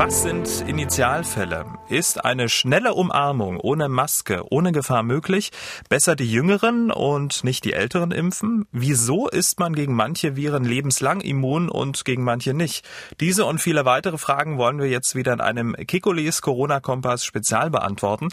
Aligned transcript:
Was 0.00 0.22
sind 0.22 0.64
Initialfälle? 0.66 1.66
Ist 1.90 2.24
eine 2.24 2.48
schnelle 2.48 2.94
Umarmung 2.94 3.60
ohne 3.60 3.90
Maske, 3.90 4.44
ohne 4.48 4.72
Gefahr 4.72 5.02
möglich? 5.02 5.50
Besser 5.90 6.16
die 6.16 6.24
Jüngeren 6.32 6.90
und 6.90 7.44
nicht 7.44 7.66
die 7.66 7.74
Älteren 7.74 8.10
impfen? 8.10 8.64
Wieso 8.72 9.28
ist 9.28 9.60
man 9.60 9.74
gegen 9.74 9.94
manche 9.94 10.36
Viren 10.36 10.64
lebenslang 10.64 11.20
immun 11.20 11.68
und 11.68 12.06
gegen 12.06 12.24
manche 12.24 12.54
nicht? 12.54 12.88
Diese 13.20 13.44
und 13.44 13.60
viele 13.60 13.84
weitere 13.84 14.16
Fragen 14.16 14.56
wollen 14.56 14.78
wir 14.78 14.88
jetzt 14.88 15.16
wieder 15.16 15.34
in 15.34 15.42
einem 15.42 15.74
Kikulis 15.74 16.40
Corona-Kompass 16.40 17.26
Spezial 17.26 17.68
beantworten. 17.68 18.28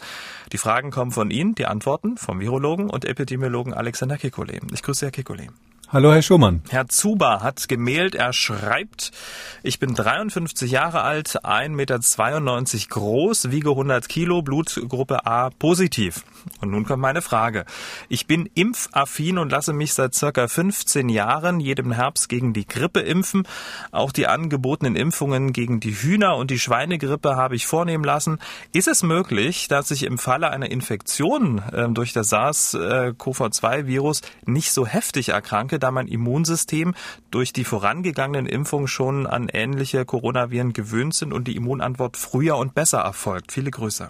Die 0.53 0.57
Fragen 0.57 0.89
kommen 0.89 1.11
von 1.11 1.31
Ihnen, 1.31 1.53
die 1.53 1.65
Antworten 1.65 2.15
vom 2.15 2.39
Virologen 2.39 2.89
und 2.89 3.03
Epidemiologen 3.03 3.73
Alexander 3.73 4.15
Kikule. 4.15 4.61
Ich 4.71 4.83
grüße 4.83 5.07
Herr 5.07 5.11
Kikule. 5.11 5.47
Hallo, 5.89 6.11
Herr 6.11 6.21
Schumann. 6.21 6.63
Herr 6.67 6.89
Zuber 6.89 7.39
hat 7.39 7.69
gemailt, 7.69 8.13
er 8.13 8.33
schreibt, 8.33 9.13
ich 9.63 9.79
bin 9.79 9.95
53 9.95 10.69
Jahre 10.69 11.03
alt, 11.03 11.45
1,92 11.45 11.69
Meter 11.69 11.99
groß, 12.89 13.51
wiege 13.51 13.69
100 13.69 14.09
Kilo, 14.09 14.41
Blutgruppe 14.41 15.25
A 15.25 15.49
positiv. 15.49 16.25
Und 16.59 16.71
nun 16.71 16.85
kommt 16.85 17.01
meine 17.01 17.21
Frage. 17.21 17.65
Ich 18.09 18.27
bin 18.27 18.49
impfaffin 18.53 19.37
und 19.37 19.51
lasse 19.51 19.71
mich 19.71 19.93
seit 19.93 20.13
circa 20.13 20.49
15 20.49 21.07
Jahren 21.07 21.59
jedem 21.61 21.93
Herbst 21.93 22.29
gegen 22.29 22.53
die 22.53 22.67
Grippe 22.67 22.99
impfen. 22.99 23.47
Auch 23.91 24.11
die 24.11 24.27
angebotenen 24.27 24.95
Impfungen 24.95 25.53
gegen 25.53 25.79
die 25.79 25.93
Hühner- 25.93 26.35
und 26.35 26.51
die 26.51 26.59
Schweinegrippe 26.59 27.35
habe 27.35 27.55
ich 27.55 27.65
vornehmen 27.65 28.03
lassen. 28.03 28.39
Ist 28.73 28.87
es 28.87 29.03
möglich, 29.03 29.67
dass 29.67 29.91
ich 29.91 30.03
im 30.03 30.17
Falle 30.17 30.49
einer 30.49 30.69
Infektion 30.69 31.61
äh, 31.71 31.87
durch 31.89 32.13
das 32.13 32.29
SARS-CoV-2-Virus 32.29 34.21
nicht 34.45 34.71
so 34.71 34.85
heftig 34.85 35.29
erkranke, 35.29 35.76
da 35.79 35.91
mein 35.91 36.07
Immunsystem 36.07 36.93
durch 37.31 37.53
die 37.53 37.63
vorangegangenen 37.63 38.45
Impfungen 38.45 38.87
schon 38.87 39.27
an 39.27 39.49
ähnliche 39.51 40.05
Coronaviren 40.05 40.73
gewöhnt 40.73 41.13
sind 41.13 41.33
und 41.33 41.47
die 41.47 41.55
Immunantwort 41.55 42.17
früher 42.17 42.57
und 42.57 42.73
besser 42.73 42.99
erfolgt. 42.99 43.51
Viele 43.51 43.71
Grüße. 43.71 44.09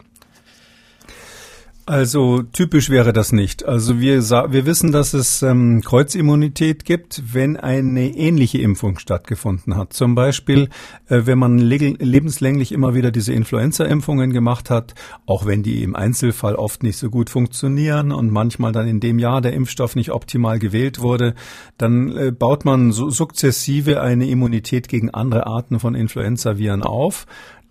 Also 1.89 2.43
typisch 2.43 2.89
wäre 2.89 3.13
das 3.13 3.31
nicht. 3.31 3.63
Also 3.63 4.01
wir, 4.01 4.19
wir 4.21 4.65
wissen, 4.65 4.91
dass 4.91 5.13
es 5.13 5.41
ähm, 5.41 5.81
Kreuzimmunität 5.85 6.83
gibt, 6.83 7.33
wenn 7.33 7.55
eine 7.55 8.09
ähnliche 8.09 8.57
Impfung 8.57 8.99
stattgefunden 8.99 9.77
hat. 9.77 9.93
Zum 9.93 10.13
Beispiel, 10.13 10.67
äh, 11.07 11.21
wenn 11.23 11.39
man 11.39 11.57
lebenslänglich 11.59 12.73
immer 12.73 12.93
wieder 12.93 13.11
diese 13.11 13.31
Influenza-Impfungen 13.31 14.33
gemacht 14.33 14.69
hat, 14.69 14.95
auch 15.25 15.45
wenn 15.45 15.63
die 15.63 15.81
im 15.81 15.95
Einzelfall 15.95 16.55
oft 16.55 16.83
nicht 16.83 16.97
so 16.97 17.09
gut 17.09 17.29
funktionieren 17.29 18.11
und 18.11 18.33
manchmal 18.33 18.73
dann 18.73 18.89
in 18.89 18.99
dem 18.99 19.17
Jahr 19.17 19.39
der 19.39 19.53
Impfstoff 19.53 19.95
nicht 19.95 20.11
optimal 20.11 20.59
gewählt 20.59 20.99
wurde, 20.99 21.35
dann 21.77 22.17
äh, 22.17 22.31
baut 22.33 22.65
man 22.65 22.91
so 22.91 23.09
sukzessive 23.09 24.01
eine 24.01 24.27
Immunität 24.27 24.89
gegen 24.89 25.11
andere 25.11 25.47
Arten 25.47 25.79
von 25.79 25.95
Influenza-Viren 25.95 26.83
auf. 26.83 27.25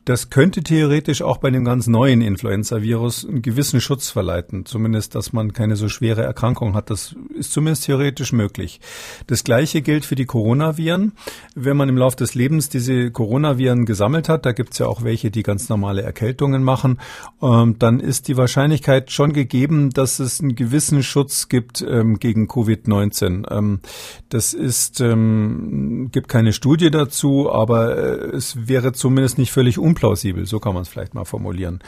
Das 0.07 0.31
könnte 0.31 0.63
theoretisch 0.63 1.21
auch 1.21 1.39
bei 1.39 1.51
dem 1.51 1.65
ganz 1.65 1.89
neuen 1.89 2.21
Influenza-Virus 2.21 3.27
einen 3.27 3.43
gewissen 3.43 3.81
Schutz 3.81 4.09
verleiten. 4.09 4.65
Zumindest, 4.65 5.17
dass 5.17 5.33
man 5.33 5.53
keine 5.53 5.75
so 5.75 5.89
schwere 5.89 6.23
Erkrankung 6.23 6.75
hat. 6.75 6.91
Das 6.91 7.17
ist 7.37 7.51
zumindest 7.51 7.87
theoretisch 7.87 8.33
möglich. 8.33 8.81
Das 9.27 9.43
Gleiche 9.43 9.83
gilt 9.83 10.05
für 10.05 10.15
die 10.15 10.25
Coronaviren. 10.25 11.15
Wenn 11.57 11.77
man 11.77 11.89
im 11.89 11.99
Laufe 11.99 12.17
des 12.19 12.37
Lebens 12.37 12.69
diese 12.69 13.11
Coronaviren 13.11 13.85
gesammelt 13.85 14.29
hat, 14.29 14.47
da 14.47 14.53
gibt 14.53 14.75
es 14.75 14.79
ja 14.79 14.87
auch 14.87 15.03
welche, 15.03 15.33
die 15.33 15.43
ganz 15.43 15.69
normale 15.69 16.03
Erkältungen 16.03 16.63
machen, 16.63 17.01
ähm, 17.43 17.75
dann 17.81 17.99
ist 17.99 18.29
die 18.29 18.37
Wahrscheinlichkeit 18.37 19.11
schon 19.11 19.33
gegeben, 19.33 19.91
dass 19.91 20.21
es 20.21 20.41
einen 20.41 20.55
gewissen 20.55 21.03
Schutz 21.03 21.49
gibt 21.49 21.83
ähm, 21.83 22.21
gegen 22.21 22.47
Covid-19. 22.47 23.53
Ähm, 23.53 23.81
das 24.29 24.55
ist, 24.55 24.99
gibt 24.99 26.29
keine 26.29 26.53
Studie 26.53 26.91
dazu, 26.91 27.51
aber 27.51 27.97
äh, 27.97 28.37
es 28.37 28.69
wäre 28.69 28.93
zumindest 28.93 29.39
nicht 29.39 29.51
völlig 29.51 29.79
un 29.79 29.96
unplausibel, 29.97 30.47
so 30.47 30.61
kann 30.61 30.75
man 30.75 30.83
es 30.83 30.89
vielleicht 30.89 31.15
mal 31.15 31.25
formulieren. 31.25 31.81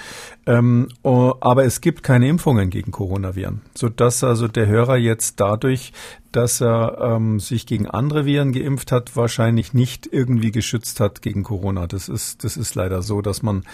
Ähm, 0.47 0.89
aber 1.03 1.65
es 1.65 1.81
gibt 1.81 2.03
keine 2.03 2.29
Impfungen 2.29 2.71
gegen 2.71 2.91
Coronaviren, 2.91 3.63
sodass 3.75 4.25
also 4.25 4.49
der 4.49 4.67
Hörer 4.67 4.97
jetzt 4.97 5.41
dadurch, 5.41 5.93
dass 6.33 6.61
er 6.61 6.99
ähm, 7.01 7.41
sich 7.41 7.67
gegen 7.67 7.87
andere 7.87 8.25
Viren 8.25 8.53
geimpft 8.53 8.93
hat, 8.93 9.15
wahrscheinlich 9.17 9.75
nicht 9.75 10.09
irgendwie 10.11 10.51
geschützt 10.51 11.01
hat 11.01 11.23
gegen 11.23 11.43
Corona. 11.43 11.87
Das 11.87 12.09
ist, 12.09 12.45
das 12.45 12.57
ist 12.57 12.75
leider 12.75 13.03
so, 13.03 13.21
dass 13.21 13.43
man 13.43 13.65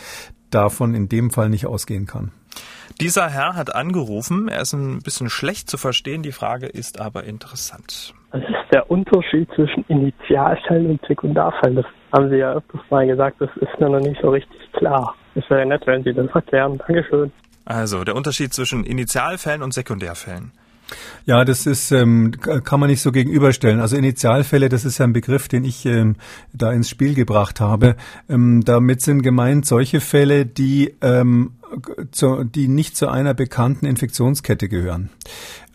davon 0.50 0.94
in 0.94 1.08
dem 1.08 1.30
Fall 1.30 1.48
nicht 1.48 1.66
ausgehen 1.66 2.06
kann. 2.06 2.32
Dieser 3.00 3.28
Herr 3.28 3.54
hat 3.54 3.74
angerufen. 3.74 4.48
Er 4.48 4.60
ist 4.60 4.72
ein 4.72 5.00
bisschen 5.00 5.30
schlecht 5.30 5.68
zu 5.70 5.76
verstehen. 5.76 6.22
Die 6.22 6.32
Frage 6.32 6.66
ist 6.66 7.00
aber 7.00 7.24
interessant. 7.24 8.14
Was 8.30 8.42
ist 8.42 8.72
der 8.72 8.90
Unterschied 8.90 9.48
zwischen 9.54 9.84
Initialfällen 9.88 10.90
und 10.90 11.00
Sekundarfällen? 11.06 11.76
Das 11.76 11.86
haben 12.12 12.30
Sie 12.30 12.36
ja 12.36 12.54
öfters 12.54 12.80
mal 12.90 13.06
gesagt. 13.06 13.40
Das 13.40 13.50
ist 13.56 13.80
mir 13.80 13.90
noch 13.90 14.00
nicht 14.00 14.20
so 14.20 14.30
richtig 14.30 14.60
klar. 14.72 15.14
Es 15.34 15.48
wäre 15.50 15.66
nett, 15.66 15.86
wenn 15.86 16.02
Sie 16.02 16.12
das 16.12 16.28
erklären. 16.34 16.78
Dankeschön. 16.78 17.32
Also, 17.64 18.04
der 18.04 18.14
Unterschied 18.14 18.52
zwischen 18.52 18.84
Initialfällen 18.84 19.62
und 19.62 19.72
Sekundärfällen. 19.72 20.52
Ja, 21.26 21.44
das 21.44 21.66
ist 21.66 21.92
ähm, 21.92 22.32
kann 22.64 22.78
man 22.78 22.90
nicht 22.90 23.00
so 23.00 23.10
gegenüberstellen. 23.10 23.80
Also 23.80 23.96
Initialfälle, 23.96 24.68
das 24.68 24.84
ist 24.84 24.98
ja 24.98 25.06
ein 25.06 25.14
Begriff, 25.14 25.48
den 25.48 25.64
ich 25.64 25.86
ähm, 25.86 26.16
da 26.52 26.72
ins 26.72 26.90
Spiel 26.90 27.14
gebracht 27.14 27.60
habe. 27.60 27.96
Ähm, 28.28 28.62
damit 28.64 29.00
sind 29.00 29.22
gemeint 29.22 29.64
solche 29.64 30.00
Fälle, 30.00 30.44
die 30.44 30.94
ähm, 31.00 31.52
zu, 32.12 32.44
die 32.44 32.68
nicht 32.68 32.96
zu 32.96 33.08
einer 33.08 33.34
bekannten 33.34 33.86
Infektionskette 33.86 34.68
gehören. 34.68 35.10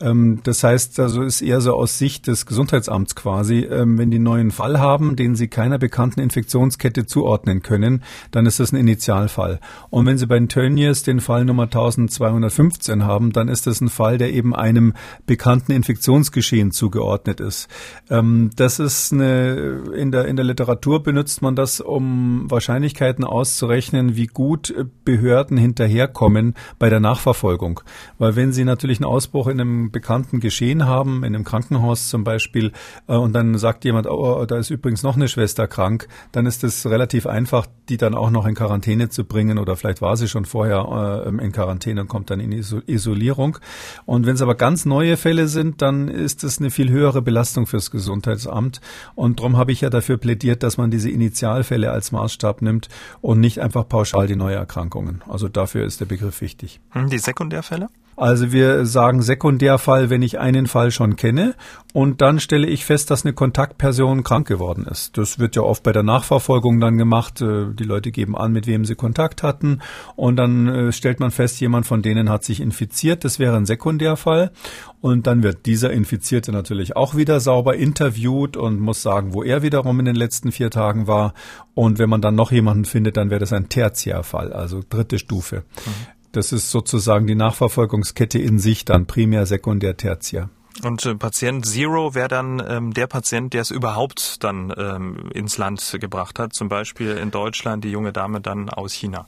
Ähm, 0.01 0.39
das 0.43 0.63
heißt, 0.63 0.99
also 0.99 1.23
ist 1.23 1.41
eher 1.41 1.61
so 1.61 1.73
aus 1.73 1.97
Sicht 1.97 2.27
des 2.27 2.45
Gesundheitsamts 2.45 3.15
quasi, 3.15 3.59
ähm, 3.59 3.97
wenn 3.97 4.11
die 4.11 4.17
einen 4.17 4.23
neuen 4.23 4.51
Fall 4.51 4.79
haben, 4.79 5.15
den 5.15 5.35
sie 5.35 5.47
keiner 5.47 5.77
bekannten 5.77 6.21
Infektionskette 6.21 7.05
zuordnen 7.05 7.61
können, 7.61 8.03
dann 8.31 8.45
ist 8.45 8.59
das 8.59 8.71
ein 8.71 8.77
Initialfall. 8.77 9.59
Und 9.89 10.05
wenn 10.05 10.17
sie 10.17 10.27
bei 10.27 10.37
den 10.37 10.49
Tönnies 10.49 11.03
den 11.03 11.19
Fall 11.19 11.45
Nummer 11.45 11.63
1215 11.63 13.03
haben, 13.03 13.31
dann 13.31 13.47
ist 13.47 13.67
das 13.67 13.81
ein 13.81 13.89
Fall, 13.89 14.17
der 14.17 14.31
eben 14.31 14.55
einem 14.55 14.93
bekannten 15.25 15.71
Infektionsgeschehen 15.71 16.71
zugeordnet 16.71 17.39
ist. 17.39 17.67
Ähm, 18.09 18.51
das 18.55 18.79
ist 18.79 19.11
eine, 19.11 19.83
in 19.95 20.11
der, 20.11 20.25
in 20.25 20.35
der 20.35 20.45
Literatur 20.45 21.03
benutzt 21.03 21.41
man 21.41 21.55
das, 21.55 21.81
um 21.81 22.49
Wahrscheinlichkeiten 22.49 23.23
auszurechnen, 23.25 24.15
wie 24.15 24.27
gut 24.27 24.73
Behörden 25.03 25.57
hinterherkommen 25.57 26.55
bei 26.77 26.89
der 26.89 26.99
Nachverfolgung. 26.99 27.81
Weil 28.17 28.35
wenn 28.35 28.53
sie 28.53 28.63
natürlich 28.63 28.99
einen 28.99 29.05
Ausbruch 29.05 29.47
in 29.47 29.59
einem 29.59 29.88
bekannten 29.91 30.39
Geschehen 30.39 30.85
haben, 30.85 31.23
in 31.23 31.35
einem 31.35 31.43
Krankenhaus 31.43 32.09
zum 32.09 32.23
Beispiel, 32.23 32.71
äh, 33.07 33.15
und 33.15 33.33
dann 33.33 33.57
sagt 33.57 33.85
jemand, 33.85 34.07
oh, 34.07 34.45
da 34.45 34.57
ist 34.57 34.69
übrigens 34.69 35.03
noch 35.03 35.15
eine 35.15 35.27
Schwester 35.27 35.67
krank, 35.67 36.07
dann 36.31 36.45
ist 36.45 36.63
es 36.63 36.85
relativ 36.85 37.25
einfach, 37.25 37.67
die 37.89 37.97
dann 37.97 38.15
auch 38.15 38.29
noch 38.29 38.45
in 38.45 38.55
Quarantäne 38.55 39.09
zu 39.09 39.25
bringen 39.25 39.57
oder 39.57 39.75
vielleicht 39.75 40.01
war 40.01 40.17
sie 40.17 40.27
schon 40.27 40.45
vorher 40.45 41.25
äh, 41.25 41.29
in 41.29 41.51
Quarantäne 41.51 42.01
und 42.01 42.07
kommt 42.07 42.29
dann 42.29 42.39
in 42.39 42.51
Isolierung. 42.51 43.57
Und 44.05 44.25
wenn 44.25 44.35
es 44.35 44.41
aber 44.41 44.55
ganz 44.55 44.85
neue 44.85 45.17
Fälle 45.17 45.47
sind, 45.47 45.81
dann 45.81 46.07
ist 46.07 46.43
es 46.43 46.59
eine 46.59 46.71
viel 46.71 46.89
höhere 46.89 47.21
Belastung 47.21 47.67
fürs 47.67 47.91
Gesundheitsamt. 47.91 48.81
Und 49.15 49.39
darum 49.39 49.57
habe 49.57 49.71
ich 49.71 49.81
ja 49.81 49.89
dafür 49.89 50.17
plädiert, 50.17 50.63
dass 50.63 50.77
man 50.77 50.91
diese 50.91 51.09
Initialfälle 51.09 51.91
als 51.91 52.11
Maßstab 52.11 52.61
nimmt 52.61 52.89
und 53.21 53.39
nicht 53.39 53.59
einfach 53.59 53.87
pauschal 53.87 54.27
die 54.27 54.35
neue 54.35 54.55
Erkrankungen. 54.55 55.21
Also 55.27 55.47
dafür 55.47 55.85
ist 55.85 55.99
der 55.99 56.05
Begriff 56.05 56.41
wichtig. 56.41 56.79
Hm, 56.91 57.09
die 57.09 57.17
Sekundärfälle? 57.17 57.87
Also 58.19 58.51
wir 58.51 58.85
sagen 58.85 59.21
Sekundärfall, 59.21 60.09
wenn 60.09 60.21
ich 60.21 60.39
einen 60.39 60.67
Fall 60.67 60.91
schon 60.91 61.15
kenne 61.15 61.55
und 61.93 62.19
dann 62.19 62.41
stelle 62.41 62.67
ich 62.67 62.83
fest, 62.83 63.09
dass 63.11 63.23
eine 63.23 63.33
Kontaktperson 63.33 64.23
krank 64.23 64.45
geworden 64.45 64.85
ist. 64.85 65.17
Das 65.17 65.39
wird 65.39 65.55
ja 65.55 65.61
oft 65.61 65.83
bei 65.83 65.93
der 65.93 66.03
Nachverfolgung 66.03 66.81
dann 66.81 66.97
gemacht. 66.97 67.39
Äh, 67.39 67.67
die 67.73 67.85
Leute 67.85 68.11
geben 68.11 68.37
an, 68.37 68.51
mit 68.51 68.67
wem 68.67 68.83
sie 68.83 68.95
Kontakt 68.95 69.41
hatten 69.41 69.79
und 70.17 70.35
dann 70.35 70.67
äh, 70.67 70.91
stellt 70.91 71.21
man 71.21 71.31
fest, 71.31 71.61
jemand 71.61 71.87
von 71.87 72.01
denen 72.01 72.29
hat 72.29 72.43
sich 72.43 72.59
infiziert. 72.59 73.23
Das 73.23 73.39
wäre 73.39 73.55
ein 73.55 73.65
Sekundärfall 73.65 74.51
und 74.99 75.25
dann 75.25 75.41
wird 75.41 75.65
dieser 75.65 75.91
Infizierte 75.91 76.51
natürlich 76.51 76.97
auch 76.97 77.15
wieder 77.15 77.39
sauber 77.39 77.77
interviewt 77.77 78.57
und 78.57 78.81
muss 78.81 79.01
sagen, 79.01 79.33
wo 79.33 79.43
er 79.43 79.61
wiederum 79.61 79.97
in 79.99 80.05
den 80.05 80.15
letzten 80.15 80.51
vier 80.51 80.69
Tagen 80.71 81.07
war. 81.07 81.33
Und 81.73 81.99
wenn 81.99 82.09
man 82.09 82.19
dann 82.19 82.35
noch 82.35 82.51
jemanden 82.51 82.83
findet, 82.83 83.15
dann 83.15 83.29
wäre 83.29 83.39
das 83.39 83.53
ein 83.53 83.69
Tertiärfall, 83.69 84.51
also 84.51 84.81
dritte 84.89 85.19
Stufe. 85.19 85.63
Mhm. 85.85 86.18
Das 86.31 86.51
ist 86.51 86.69
sozusagen 86.69 87.25
die 87.27 87.35
Nachverfolgungskette 87.35 88.39
in 88.39 88.59
sich, 88.59 88.85
dann 88.85 89.07
primär, 89.07 89.45
sekundär, 89.45 89.97
tertiär. 89.97 90.49
Und 90.83 91.05
äh, 91.05 91.15
Patient 91.15 91.65
Zero 91.65 92.13
wäre 92.15 92.27
dann 92.27 92.63
ähm, 92.65 92.93
der 92.93 93.07
Patient, 93.07 93.53
der 93.53 93.61
es 93.61 93.71
überhaupt 93.71 94.43
dann 94.43 94.73
ähm, 94.77 95.29
ins 95.33 95.57
Land 95.57 95.97
gebracht 95.99 96.39
hat, 96.39 96.53
zum 96.53 96.69
Beispiel 96.69 97.17
in 97.17 97.31
Deutschland 97.31 97.83
die 97.83 97.91
junge 97.91 98.13
Dame 98.13 98.39
dann 98.39 98.69
aus 98.69 98.93
China. 98.93 99.27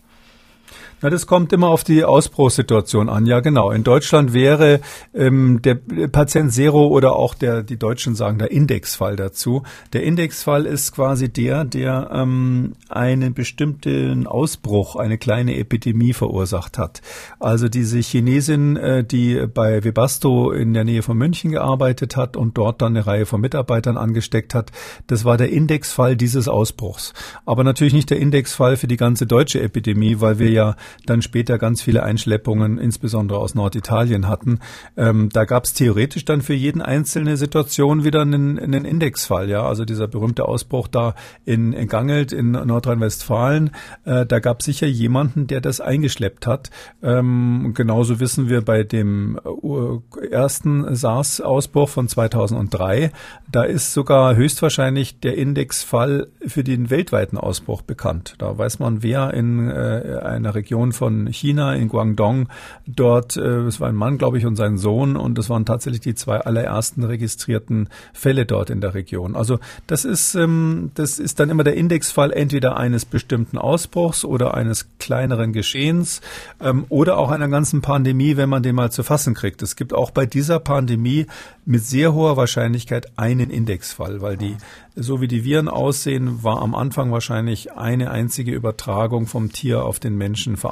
Ja, 1.02 1.10
das 1.10 1.26
kommt 1.26 1.52
immer 1.52 1.70
auf 1.70 1.84
die 1.84 2.04
Ausbruchssituation 2.04 3.10
an. 3.10 3.26
Ja, 3.26 3.40
genau. 3.40 3.72
In 3.72 3.84
Deutschland 3.84 4.34
wäre 4.34 4.82
ähm, 5.16 5.60
der 5.64 5.76
Patient 5.76 6.54
Zero 6.54 6.88
oder 6.88 7.16
auch 7.16 7.34
der, 7.34 7.64
die 7.64 7.78
Deutschen 7.78 8.14
sagen, 8.14 8.38
der 8.38 8.52
Indexfall 8.52 9.16
dazu. 9.16 9.64
Der 9.94 10.04
Indexfall 10.04 10.68
ist 10.68 10.92
quasi 10.92 11.34
der, 11.34 11.66
der 11.66 12.12
ähm, 12.14 12.74
einen 12.88 13.34
bestimmten 13.34 14.28
Ausbruch, 14.28 14.96
eine 14.96 15.18
kleine 15.18 15.58
Epidemie 15.58 16.14
verursacht 16.14 16.78
hat. 16.78 17.02
Also 17.40 17.68
diese 17.68 17.98
Chinesin, 18.00 18.78
äh, 18.78 19.04
die 19.04 19.48
bei 19.52 19.84
Webasto 19.84 20.52
in 20.52 20.76
der 20.76 20.84
Nähe 20.84 21.02
von 21.02 21.18
München 21.18 21.50
gearbeitet 21.50 22.16
hat 22.16 22.38
und 22.38 22.60
dort 22.60 22.80
dann 22.84 22.96
eine 22.96 23.08
Reihe 23.08 23.26
von 23.26 23.42
Mitarbeitern 23.42 23.98
angesteckt 23.98 24.54
hat, 24.54 24.72
das 25.08 25.26
war 25.26 25.38
der 25.38 25.50
Indexfall 25.50 26.16
dieses 26.16 26.48
Ausbruchs. 26.48 27.14
Aber 27.44 27.64
natürlich 27.64 27.94
nicht 27.94 28.12
der 28.12 28.20
Indexfall 28.20 28.78
für 28.78 28.88
die 28.88 28.98
ganze 28.98 29.26
deutsche 29.26 29.62
Epidemie, 29.62 30.18
weil 30.20 30.38
wir 30.38 30.52
ja 30.52 30.76
dann 31.06 31.22
später 31.22 31.58
ganz 31.58 31.82
viele 31.82 32.04
Einschleppungen, 32.04 32.78
insbesondere 32.78 33.40
aus 33.40 33.56
Norditalien 33.56 34.28
hatten. 34.28 34.60
Ähm, 34.98 35.30
da 35.32 35.46
gab 35.46 35.66
es 35.66 35.74
theoretisch 35.74 36.26
dann 36.26 36.42
für 36.42 36.54
jeden 36.54 36.82
einzelne 36.82 37.38
Situation 37.38 38.04
wieder 38.04 38.22
einen, 38.22 38.60
einen 38.60 38.86
Indexfall. 38.86 39.50
Ja, 39.50 39.66
also 39.66 39.86
dieser 39.86 40.08
berühmte 40.08 40.46
Ausbruch 40.46 40.88
da 40.88 41.16
in, 41.46 41.74
in 41.74 41.88
Gangelt 41.88 42.32
in 42.32 42.52
Nordrhein-Westfalen, 42.52 43.72
äh, 44.06 44.26
da 44.26 44.40
gab 44.40 44.60
es 44.60 44.66
sicher 44.66 44.88
jemanden, 44.88 45.48
der 45.48 45.62
das 45.62 45.82
eingeschleppt 45.82 46.48
hat. 46.48 46.70
Ähm, 47.02 47.74
genauso 47.76 48.20
wissen 48.20 48.50
wir 48.50 48.62
bei 48.62 48.84
dem 48.84 49.40
äh, 49.44 50.28
ersten 50.28 50.96
SARS-Ausbruch 50.96 51.90
von 51.90 52.08
2003, 52.08 53.12
da 53.52 53.64
ist 53.64 53.94
sogar 53.94 54.36
höchstwahrscheinlich 54.36 55.20
der 55.20 55.38
Indexfall 55.38 56.28
für 56.46 56.64
den 56.64 56.90
weltweiten 56.90 57.38
Ausbruch 57.38 57.82
bekannt. 57.82 58.36
Da 58.38 58.58
weiß 58.58 58.80
man, 58.80 59.04
wer 59.04 59.34
in 59.34 59.70
äh, 59.70 60.20
einer 60.24 60.56
Region 60.56 60.81
Region 60.82 60.92
von 60.92 61.28
China, 61.28 61.76
in 61.76 61.88
Guangdong. 61.88 62.48
Dort, 62.88 63.38
äh, 63.38 63.68
es 63.68 63.80
war 63.80 63.90
ein 63.90 63.96
Mann, 63.96 64.18
glaube 64.18 64.38
ich, 64.38 64.46
und 64.46 64.56
sein 64.56 64.78
Sohn 64.78 65.16
und 65.16 65.38
das 65.38 65.50
waren 65.50 65.66
tatsächlich 65.66 66.02
die 66.02 66.16
zwei 66.16 66.40
allerersten 66.40 67.04
registrierten 67.04 67.90
Fälle 68.14 68.46
dort 68.46 68.70
in 68.70 68.82
der 68.82 68.94
Region. 68.94 69.36
Also 69.36 69.60
das 69.88 70.06
ist, 70.06 70.36
ähm, 70.36 70.92
das 70.96 71.20
ist 71.20 71.40
dann 71.40 71.50
immer 71.50 71.64
der 71.64 71.76
Indexfall 71.76 72.32
entweder 72.32 72.78
eines 72.78 73.06
bestimmten 73.06 73.58
Ausbruchs 73.58 74.26
oder 74.26 74.56
eines 74.56 74.88
kleineren 74.98 75.54
Geschehens 75.54 76.22
ähm, 76.60 76.86
oder 76.90 77.18
auch 77.18 77.30
einer 77.30 77.48
ganzen 77.48 77.82
Pandemie, 77.82 78.38
wenn 78.38 78.50
man 78.50 78.64
den 78.64 78.76
mal 78.76 78.92
zu 78.92 79.04
fassen 79.04 79.34
kriegt. 79.34 79.62
Es 79.62 79.76
gibt 79.76 79.94
auch 79.94 80.12
bei 80.12 80.26
dieser 80.26 80.60
Pandemie 80.60 81.28
mit 81.66 81.84
sehr 81.84 82.14
hoher 82.14 82.38
Wahrscheinlichkeit 82.38 83.12
einen 83.18 83.50
Indexfall, 83.50 84.22
weil 84.22 84.36
die 84.36 84.58
so 84.96 85.22
wie 85.22 85.28
die 85.30 85.46
Viren 85.46 85.70
aussehen, 85.70 86.44
war 86.44 86.62
am 86.62 86.76
Anfang 86.76 87.14
wahrscheinlich 87.14 87.72
eine 87.72 88.12
einzige 88.12 88.52
Übertragung 88.52 89.26
vom 89.26 89.52
Tier 89.52 89.86
auf 89.86 90.00
den 90.00 90.18
Menschen 90.18 90.58
verantwortlich 90.58 90.71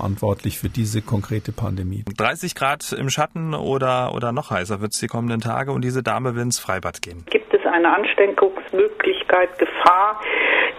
für 0.58 0.70
diese 0.70 1.02
konkrete 1.02 1.52
Pandemie. 1.52 2.04
30 2.18 2.56
Grad 2.56 2.92
im 2.92 3.10
Schatten 3.10 3.54
oder, 3.54 4.14
oder 4.14 4.32
noch 4.32 4.52
heißer 4.52 4.82
wird 4.82 4.94
es 4.94 5.00
die 5.00 5.08
kommenden 5.08 5.42
Tage 5.42 5.72
und 5.72 5.84
diese 5.84 6.04
Dame 6.04 6.36
will 6.36 6.44
ins 6.44 6.60
Freibad 6.60 7.02
gehen. 7.02 7.26
Gibt 7.30 7.54
es 7.54 7.66
eine 7.66 7.94
Ansteckungsmöglichkeit, 7.96 9.58
Gefahr 9.58 10.22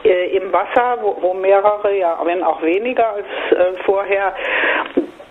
äh, 0.05 0.37
im 0.37 0.52
Wasser, 0.52 0.99
wo, 1.00 1.17
wo, 1.20 1.34
mehrere, 1.34 1.96
ja, 1.96 2.19
wenn 2.25 2.43
auch 2.43 2.62
weniger 2.62 3.14
als 3.14 3.26
äh, 3.52 3.82
vorher, 3.84 4.34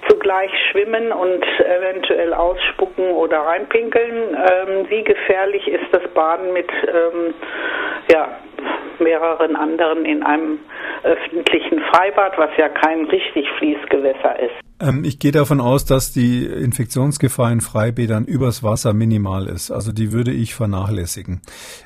zugleich 0.08 0.52
schwimmen 0.72 1.12
und 1.12 1.44
eventuell 1.60 2.34
ausspucken 2.34 3.12
oder 3.12 3.40
reinpinkeln. 3.40 4.36
Ähm, 4.36 4.90
wie 4.90 5.04
gefährlich 5.04 5.68
ist 5.68 5.86
das 5.92 6.02
Baden 6.14 6.52
mit 6.54 6.70
ähm, 6.88 7.34
ja, 8.12 8.30
mehreren 9.00 9.56
anderen 9.56 10.06
in 10.06 10.24
einem 10.24 10.60
öffentlichen 11.04 11.80
Freibad, 11.92 12.38
was 12.38 12.50
ja 12.58 12.70
kein 12.70 13.06
richtig 13.06 13.50
Fließgewässer 13.58 14.40
ist? 14.40 14.69
Ähm, 14.80 15.04
ich 15.04 15.20
gehe 15.20 15.32
davon 15.32 15.60
aus, 15.60 15.86
dass 15.86 16.12
die 16.12 16.46
Infektionsgefahr 16.46 17.52
in 17.52 17.62
Freibädern 17.62 18.26
übers 18.26 18.64
Wasser 18.64 18.94
minimal 18.94 19.48
ist. 19.48 19.72
Also 19.72 19.92
die 19.92 20.12
würde 20.12 20.32
ich 20.32 20.56
vernachlässigen. 20.56 21.42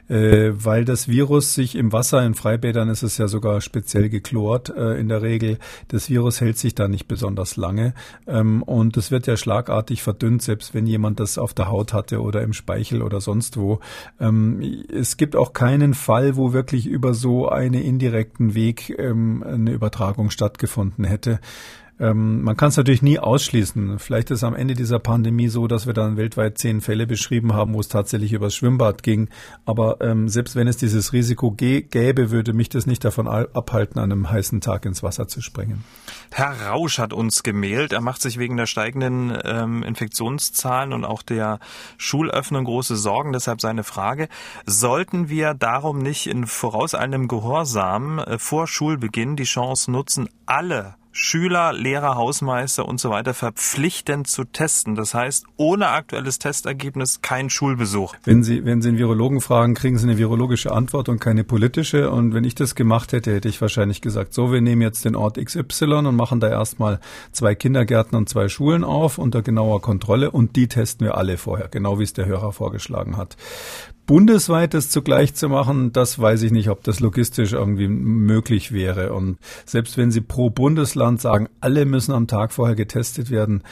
Äh, 0.09 0.51
weil 0.53 0.85
das 0.85 1.07
Virus 1.07 1.53
sich 1.53 1.75
im 1.75 1.91
Wasser, 1.91 2.23
in 2.25 2.35
Freibädern 2.35 2.89
ist 2.89 3.03
es 3.03 3.17
ja 3.17 3.27
sogar 3.27 3.61
speziell 3.61 4.09
geklort 4.09 4.69
äh, 4.69 4.99
in 4.99 5.09
der 5.09 5.21
Regel. 5.21 5.57
Das 5.87 6.09
Virus 6.09 6.39
hält 6.41 6.57
sich 6.57 6.75
da 6.75 6.87
nicht 6.87 7.07
besonders 7.07 7.55
lange. 7.55 7.93
Ähm, 8.27 8.61
und 8.63 8.95
es 8.97 9.09
wird 9.09 9.27
ja 9.27 9.37
schlagartig 9.37 10.03
verdünnt, 10.03 10.41
selbst 10.41 10.73
wenn 10.73 10.85
jemand 10.85 11.19
das 11.19 11.37
auf 11.37 11.53
der 11.53 11.69
Haut 11.69 11.93
hatte 11.93 12.21
oder 12.21 12.41
im 12.41 12.53
Speichel 12.53 13.01
oder 13.01 13.21
sonst 13.21 13.57
wo. 13.57 13.79
Ähm, 14.19 14.61
es 14.91 15.17
gibt 15.17 15.35
auch 15.35 15.53
keinen 15.53 15.93
Fall, 15.93 16.35
wo 16.35 16.53
wirklich 16.53 16.85
über 16.85 17.13
so 17.13 17.49
einen 17.49 17.81
indirekten 17.81 18.53
Weg 18.53 18.95
ähm, 18.99 19.43
eine 19.43 19.71
Übertragung 19.71 20.29
stattgefunden 20.29 21.05
hätte. 21.05 21.39
Ähm, 21.99 22.41
man 22.41 22.57
kann 22.57 22.69
es 22.69 22.77
natürlich 22.77 23.01
nie 23.01 23.19
ausschließen. 23.19 23.99
Vielleicht 23.99 24.31
ist 24.31 24.43
am 24.43 24.55
Ende 24.55 24.73
dieser 24.73 24.99
Pandemie 24.99 25.47
so, 25.47 25.67
dass 25.67 25.85
wir 25.85 25.93
dann 25.93 26.17
weltweit 26.17 26.57
zehn 26.57 26.81
Fälle 26.81 27.05
beschrieben 27.05 27.53
haben, 27.53 27.73
wo 27.73 27.79
es 27.79 27.87
tatsächlich 27.87 28.33
übers 28.33 28.55
Schwimmbad 28.55 29.03
ging. 29.03 29.29
Aber 29.65 30.01
ähm, 30.01 30.27
selbst 30.27 30.55
wenn 30.55 30.67
es 30.67 30.77
dieses 30.77 31.13
Risiko 31.13 31.51
gäbe, 31.51 32.31
würde 32.31 32.53
mich 32.53 32.69
das 32.69 32.87
nicht 32.87 33.05
davon 33.05 33.27
abhalten, 33.27 33.99
an 33.99 34.11
einem 34.11 34.29
heißen 34.29 34.61
Tag 34.61 34.85
ins 34.85 35.03
Wasser 35.03 35.27
zu 35.27 35.41
springen. 35.41 35.83
Herr 36.31 36.69
Rausch 36.69 36.97
hat 36.97 37.13
uns 37.13 37.43
gemailt. 37.43 37.93
Er 37.93 38.01
macht 38.01 38.21
sich 38.21 38.39
wegen 38.39 38.57
der 38.57 38.65
steigenden 38.65 39.37
ähm, 39.43 39.83
Infektionszahlen 39.83 40.93
und 40.93 41.05
auch 41.05 41.21
der 41.21 41.59
Schulöffnung 41.97 42.63
große 42.65 42.95
Sorgen. 42.95 43.33
Deshalb 43.33 43.61
seine 43.61 43.83
Frage. 43.83 44.29
Sollten 44.65 45.29
wir 45.29 45.53
darum 45.53 45.99
nicht 45.99 46.25
in 46.25 46.47
vorauseilendem 46.47 47.27
Gehorsam 47.27 48.17
äh, 48.17 48.39
vor 48.39 48.65
Schulbeginn 48.67 49.35
die 49.35 49.43
Chance 49.43 49.91
nutzen, 49.91 50.27
alle 50.45 50.95
Schüler, 51.15 51.73
Lehrer, 51.73 52.15
Hausmeister 52.15 52.87
und 52.87 52.99
so 52.99 53.11
weiter 53.11 53.35
verpflichtend 53.35 54.27
zu 54.27 54.45
testen. 54.45 54.95
Das 54.95 55.13
heißt, 55.13 55.45
ohne 55.57 55.89
aktuelles 55.89 56.39
Testergebnis 56.39 57.21
kein 57.21 57.51
Schulbesuch. 57.51 58.15
Wenn 58.23 58.43
Sie, 58.43 58.65
wenn 58.65 58.81
Sie 58.81 58.89
einen 58.89 58.97
Virologen 58.97 59.39
fragen, 59.39 59.75
kriegen 59.75 59.99
Sie 59.99 60.07
eine 60.07 60.17
virologische 60.17 60.71
Antwort 60.71 61.09
und 61.09 61.19
keine 61.19 61.43
politische. 61.43 62.09
Und 62.09 62.33
wenn 62.33 62.43
ich 62.43 62.55
das 62.55 62.73
gemacht 62.73 63.13
hätte, 63.13 63.31
hätte 63.31 63.47
ich 63.47 63.61
wahrscheinlich 63.61 64.01
gesagt, 64.01 64.33
so, 64.33 64.51
wir 64.51 64.59
nehmen 64.59 64.81
jetzt 64.81 65.05
den 65.05 65.15
Ort 65.15 65.37
XY 65.37 65.93
und 66.07 66.15
machen 66.15 66.39
da 66.39 66.49
erstmal 66.49 66.99
zwei 67.31 67.53
Kindergärten 67.53 68.17
und 68.17 68.27
zwei 68.27 68.49
Schulen 68.49 68.83
auf 68.83 69.19
unter 69.19 69.43
genauer 69.43 69.81
Kontrolle 69.81 70.31
und 70.31 70.55
die 70.55 70.67
testen 70.67 71.05
wir 71.05 71.15
alle 71.15 71.37
vorher, 71.37 71.67
genau 71.67 71.99
wie 71.99 72.03
es 72.03 72.13
der 72.13 72.25
Hörer 72.25 72.51
vorgeschlagen 72.51 73.17
hat 73.17 73.37
bundesweit 74.05 74.73
das 74.73 74.89
zugleich 74.89 75.33
zu 75.33 75.49
machen, 75.49 75.93
das 75.93 76.19
weiß 76.19 76.43
ich 76.43 76.51
nicht, 76.51 76.69
ob 76.69 76.83
das 76.83 76.99
logistisch 76.99 77.53
irgendwie 77.53 77.87
möglich 77.87 78.71
wäre. 78.71 79.13
Und 79.13 79.37
selbst 79.65 79.97
wenn 79.97 80.11
Sie 80.11 80.21
pro 80.21 80.49
Bundesland 80.49 81.21
sagen, 81.21 81.47
alle 81.61 81.85
müssen 81.85 82.11
am 82.13 82.27
Tag 82.27 82.51
vorher 82.51 82.75
getestet 82.75 83.31
werden, 83.31 83.63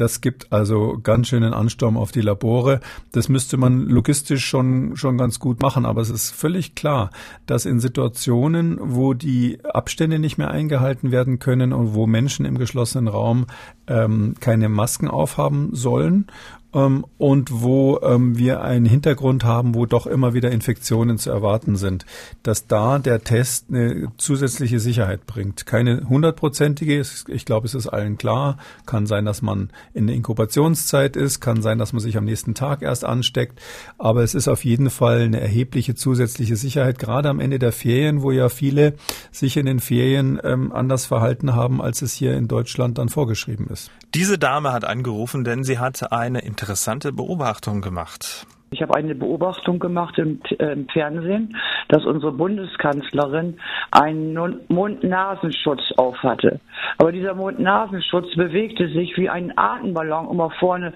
das 0.00 0.22
gibt 0.22 0.50
also 0.50 0.98
ganz 1.02 1.28
schönen 1.28 1.52
Ansturm 1.52 1.98
auf 1.98 2.10
die 2.10 2.22
Labore. 2.22 2.80
Das 3.12 3.28
müsste 3.28 3.58
man 3.58 3.86
logistisch 3.86 4.46
schon, 4.46 4.96
schon 4.96 5.18
ganz 5.18 5.38
gut 5.38 5.60
machen. 5.60 5.84
Aber 5.84 6.00
es 6.00 6.08
ist 6.08 6.30
völlig 6.30 6.74
klar, 6.74 7.10
dass 7.44 7.66
in 7.66 7.80
Situationen, 7.80 8.78
wo 8.80 9.12
die 9.12 9.58
Abstände 9.62 10.18
nicht 10.18 10.38
mehr 10.38 10.50
eingehalten 10.50 11.10
werden 11.10 11.38
können 11.38 11.74
und 11.74 11.92
wo 11.92 12.06
Menschen 12.06 12.46
im 12.46 12.56
geschlossenen 12.56 13.08
Raum 13.08 13.46
ähm, 13.88 14.36
keine 14.40 14.70
Masken 14.70 15.08
aufhaben 15.08 15.74
sollen 15.74 16.28
ähm, 16.74 17.04
und 17.18 17.62
wo 17.62 18.00
ähm, 18.02 18.38
wir 18.38 18.62
einen 18.62 18.86
Hintergrund 18.86 19.44
haben, 19.44 19.74
wo 19.74 19.86
doch 19.86 20.06
immer 20.06 20.34
wieder 20.34 20.50
Infektionen 20.50 21.18
zu 21.18 21.30
erwarten 21.30 21.76
sind, 21.76 22.06
dass 22.42 22.66
da 22.66 22.98
der 22.98 23.22
Test 23.22 23.66
eine 23.68 24.08
zusätzliche 24.16 24.80
Sicherheit 24.80 25.26
bringt. 25.26 25.66
Keine 25.66 26.08
hundertprozentige, 26.08 27.02
ich 27.28 27.44
glaube, 27.44 27.66
es 27.66 27.74
ist 27.74 27.88
allen 27.88 28.18
klar. 28.18 28.58
Kann 28.86 29.06
sein, 29.06 29.24
dass 29.24 29.42
man 29.42 29.70
in 29.94 30.06
der 30.06 30.16
Inkubationszeit 30.16 31.16
ist, 31.16 31.40
kann 31.40 31.62
sein, 31.62 31.78
dass 31.78 31.92
man 31.92 32.00
sich 32.00 32.16
am 32.16 32.24
nächsten 32.24 32.54
Tag 32.54 32.82
erst 32.82 33.04
ansteckt, 33.04 33.60
aber 33.98 34.22
es 34.22 34.34
ist 34.34 34.48
auf 34.48 34.64
jeden 34.64 34.90
Fall 34.90 35.22
eine 35.22 35.40
erhebliche 35.40 35.94
zusätzliche 35.94 36.56
Sicherheit, 36.56 36.98
gerade 36.98 37.28
am 37.28 37.40
Ende 37.40 37.58
der 37.58 37.72
Ferien, 37.72 38.22
wo 38.22 38.30
ja 38.30 38.48
viele 38.48 38.94
sich 39.30 39.56
in 39.56 39.66
den 39.66 39.80
Ferien 39.80 40.40
ähm, 40.42 40.72
anders 40.72 41.06
verhalten 41.06 41.54
haben, 41.54 41.82
als 41.82 42.02
es 42.02 42.14
hier 42.14 42.36
in 42.36 42.48
Deutschland 42.48 42.98
dann 42.98 43.08
vorgeschrieben 43.08 43.66
ist. 43.68 43.90
Diese 44.14 44.38
Dame 44.38 44.72
hat 44.72 44.84
angerufen, 44.84 45.44
denn 45.44 45.62
sie 45.62 45.78
hat 45.78 46.10
eine 46.12 46.42
interessante 46.60 47.10
Beobachtung 47.10 47.80
gemacht. 47.80 48.46
Ich 48.70 48.82
habe 48.82 48.94
eine 48.94 49.14
Beobachtung 49.14 49.78
gemacht 49.78 50.18
im, 50.18 50.40
äh, 50.58 50.72
im, 50.72 50.86
Fernsehen, 50.88 51.56
dass 51.88 52.04
unsere 52.04 52.32
Bundeskanzlerin 52.32 53.58
einen 53.90 54.60
Mund-Nasenschutz 54.68 55.80
aufhatte. 55.96 56.60
Aber 56.98 57.12
dieser 57.12 57.34
Mund-Nasenschutz 57.34 58.36
bewegte 58.36 58.88
sich 58.88 59.16
wie 59.16 59.30
ein 59.30 59.56
Atemballon 59.56 60.30
immer 60.30 60.50
vorne, 60.60 60.92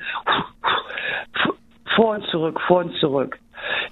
vor 1.97 2.16
und 2.16 2.26
zurück, 2.26 2.61
vor 2.68 2.85
und 2.85 2.94
zurück. 2.99 3.38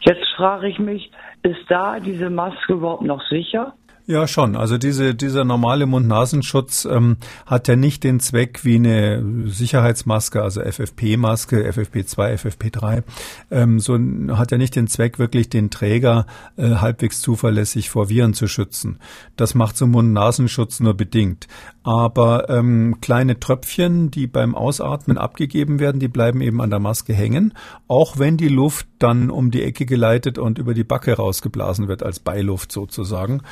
Jetzt 0.01 0.29
frage 0.37 0.69
ich 0.69 0.79
mich, 0.79 1.11
ist 1.43 1.65
da 1.69 1.99
diese 2.01 2.29
Maske 2.29 2.75
überhaupt 2.75 3.03
noch 3.03 3.23
sicher? 3.29 3.75
Ja, 4.05 4.27
schon. 4.27 4.57
Also 4.57 4.79
diese, 4.79 5.15
dieser 5.15 5.45
normale 5.45 5.87
Mund-Nasenschutz 5.87 6.87
ähm, 6.87 7.19
hat 7.47 7.69
ja 7.69 7.77
nicht 7.77 8.03
den 8.03 8.19
Zweck 8.19 8.65
wie 8.65 8.75
eine 8.75 9.23
Sicherheitsmaske, 9.47 10.43
also 10.43 10.61
FFP-Maske, 10.61 11.71
FFP2, 11.71 12.35
FFP3, 12.35 13.05
ähm, 13.53 13.79
so 13.79 13.97
hat 14.37 14.51
ja 14.51 14.59
nicht 14.59 14.75
den 14.75 14.89
Zweck, 14.89 15.21
wirklich 15.21 15.51
den 15.51 15.71
Träger 15.71 16.27
äh, 16.57 16.75
halbwegs 16.77 17.21
zuverlässig 17.21 17.91
vor 17.91 18.09
Viren 18.09 18.35
zu 18.35 18.49
schützen. 18.49 18.99
Das 19.37 19.55
macht 19.55 19.77
so 19.77 19.87
Mund-Nasenschutz 19.87 20.81
nur 20.81 20.95
bedingt. 20.95 21.47
Aber 21.85 22.49
ähm, 22.49 22.99
kleine 23.01 23.41
Tröpfchen, 23.41 24.11
die 24.11 24.27
beim 24.27 24.55
Ausatmen 24.55 25.19
abgegeben 25.19 25.81
werden, 25.81 26.01
die 26.01 26.09
bleiben 26.09 26.41
eben 26.41 26.61
an 26.61 26.71
der 26.71 26.79
Maske 26.79 27.13
hängen, 27.13 27.55
auch 27.89 28.19
wenn 28.19 28.37
die 28.37 28.49
Luft 28.49 28.87
dann 28.99 29.31
um 29.31 29.51
die 29.51 29.63
Ecke 29.63 29.85
geleitet 29.85 30.39
und 30.39 30.59
über 30.59 30.75
die 30.75 30.85
Backe 30.85 31.15
rausgeblasen 31.15 31.89
wird 31.89 32.03
als 32.03 32.21
Beiluft 32.21 32.71
sozusagen. 32.71 33.43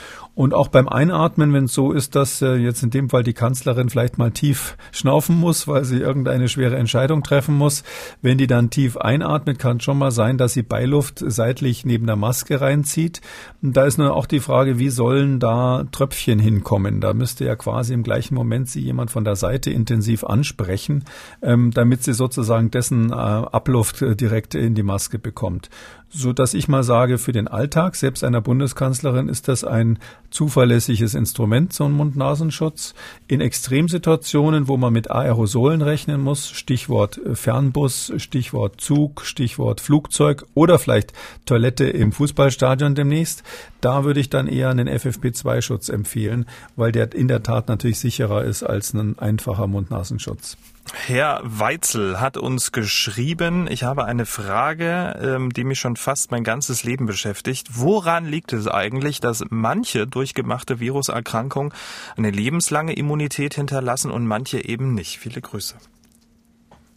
Auch 0.49 0.69
beim 0.69 0.89
Einatmen, 0.89 1.53
wenn 1.53 1.65
es 1.65 1.75
so 1.75 1.93
ist, 1.93 2.17
dass 2.17 2.41
äh, 2.41 2.55
jetzt 2.55 2.83
in 2.83 2.89
dem 2.89 3.11
Fall 3.11 3.23
die 3.23 3.35
Kanzlerin 3.35 3.91
vielleicht 3.91 4.17
mal 4.17 4.31
tief 4.31 4.79
schnaufen 4.91 5.37
muss, 5.37 5.69
weil 5.69 5.85
sie 5.85 5.99
irgendeine 5.99 6.49
schwere 6.49 6.77
Entscheidung 6.77 7.23
treffen 7.23 7.55
muss, 7.59 7.85
wenn 8.23 8.39
die 8.39 8.47
dann 8.47 8.71
tief 8.71 8.97
einatmet, 8.97 9.59
kann 9.59 9.81
schon 9.81 9.99
mal 9.99 10.11
sein, 10.11 10.39
dass 10.39 10.55
sie 10.55 10.63
Beiluft 10.63 11.23
seitlich 11.27 11.85
neben 11.85 12.07
der 12.07 12.17
Maske 12.17 12.59
reinzieht. 12.59 13.21
Und 13.61 13.77
da 13.77 13.85
ist 13.85 13.99
nur 13.99 14.17
auch 14.17 14.25
die 14.25 14.41
Frage, 14.41 14.79
wie 14.79 14.89
sollen 14.89 15.41
da 15.41 15.85
Tröpfchen 15.93 16.39
hinkommen? 16.39 17.03
Da 17.03 17.13
müsste 17.13 17.45
ja 17.45 17.55
quasi 17.55 17.93
im 17.93 18.03
gleichen 18.03 18.35
Moment 18.35 18.71
sie 18.71 18.81
jemand 18.81 19.11
von 19.11 19.25
der 19.25 19.37
Seite 19.37 19.71
intensiv 19.71 20.25
ansprechen, 20.25 21.05
ähm, 21.43 21.71
damit 21.71 22.03
sie 22.03 22.15
sozusagen 22.15 22.71
dessen 22.71 23.11
äh, 23.11 23.15
Abluft 23.15 24.01
äh, 24.01 24.17
direkt 24.17 24.55
in 24.55 24.75
die 24.75 24.83
Maske 24.83 25.19
bekommt 25.19 25.69
so 26.11 26.33
dass 26.33 26.55
ich 26.55 26.69
mal 26.69 26.83
sage, 26.83 27.19
für 27.19 27.33
den 27.33 27.49
Alltag 27.49 27.95
selbst 27.95 28.25
einer 28.25 28.41
Bundeskanzlerin 28.41 29.29
ist 29.29 29.47
das 29.47 29.63
ein 29.65 29.99
zuverlässiges 30.31 31.15
Instrument, 31.15 31.73
so 31.73 31.85
ein 31.85 31.93
Mund-Nasenschutz. 31.93 32.95
In 33.29 33.41
Extremsituationen, 33.41 34.67
wo 34.67 34.77
man 34.77 34.93
mit 34.93 35.11
Aerosolen 35.11 35.83
rechnen 35.83 36.21
muss, 36.21 36.51
Stichwort 36.51 37.19
äh, 37.19 37.35
Fernbus, 37.37 38.13
Stichwort 38.17 38.81
Zug, 38.81 39.25
Stichwort 39.25 39.81
Flugzeug 39.81 40.45
oder 40.55 40.79
vielleicht 40.79 41.13
Toilette 41.47 41.85
im 41.85 42.13
Fußballstadion 42.13 42.95
demnächst, 42.95 43.45
da 43.81 44.05
würde 44.05 44.21
ich 44.21 44.31
dann 44.31 44.49
eher 44.49 44.71
einen 44.71 44.89
FFP2-Schutz 44.89 45.89
empfehlen, 45.89 46.47
weil 46.77 46.93
der 46.93 47.15
in 47.15 47.29
der 47.29 47.43
Tat 47.43 47.69
natürlich 47.69 47.99
sicherer 47.99 48.45
ist 48.45 48.63
als 48.63 48.93
ein 48.95 49.19
einfacher 49.19 49.69
Mund-Nasenschutz. 49.69 50.57
Herr 50.93 51.41
Weitzel 51.45 52.21
hat 52.21 52.37
uns 52.37 52.73
geschrieben, 52.73 53.69
ich 53.71 53.85
habe 53.85 54.05
eine 54.05 54.27
Frage, 54.27 55.19
ähm, 55.23 55.51
die 55.53 55.65
mich 55.65 55.79
schon 55.79 55.97
fast 55.97 56.31
mein 56.31 56.45
ganzes 56.45 56.85
Leben 56.85 57.07
beschäftigt. 57.07 57.69
Woran 57.73 58.27
liegt 58.27 58.53
es 58.53 58.67
eigentlich, 58.67 59.21
dass 59.21 59.45
manche 59.51 60.07
durchgemachte 60.07 60.81
Viruserkrankungen 60.81 61.73
eine 62.17 62.31
lebenslange 62.31 62.95
Immunität 62.95 63.55
hinterlassen 63.55 64.11
und 64.11 64.27
manche 64.27 64.65
eben 64.65 64.95
nicht? 64.95 65.19
Viele 65.19 65.41
Grüße. 65.41 65.77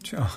Tja, 0.04 0.30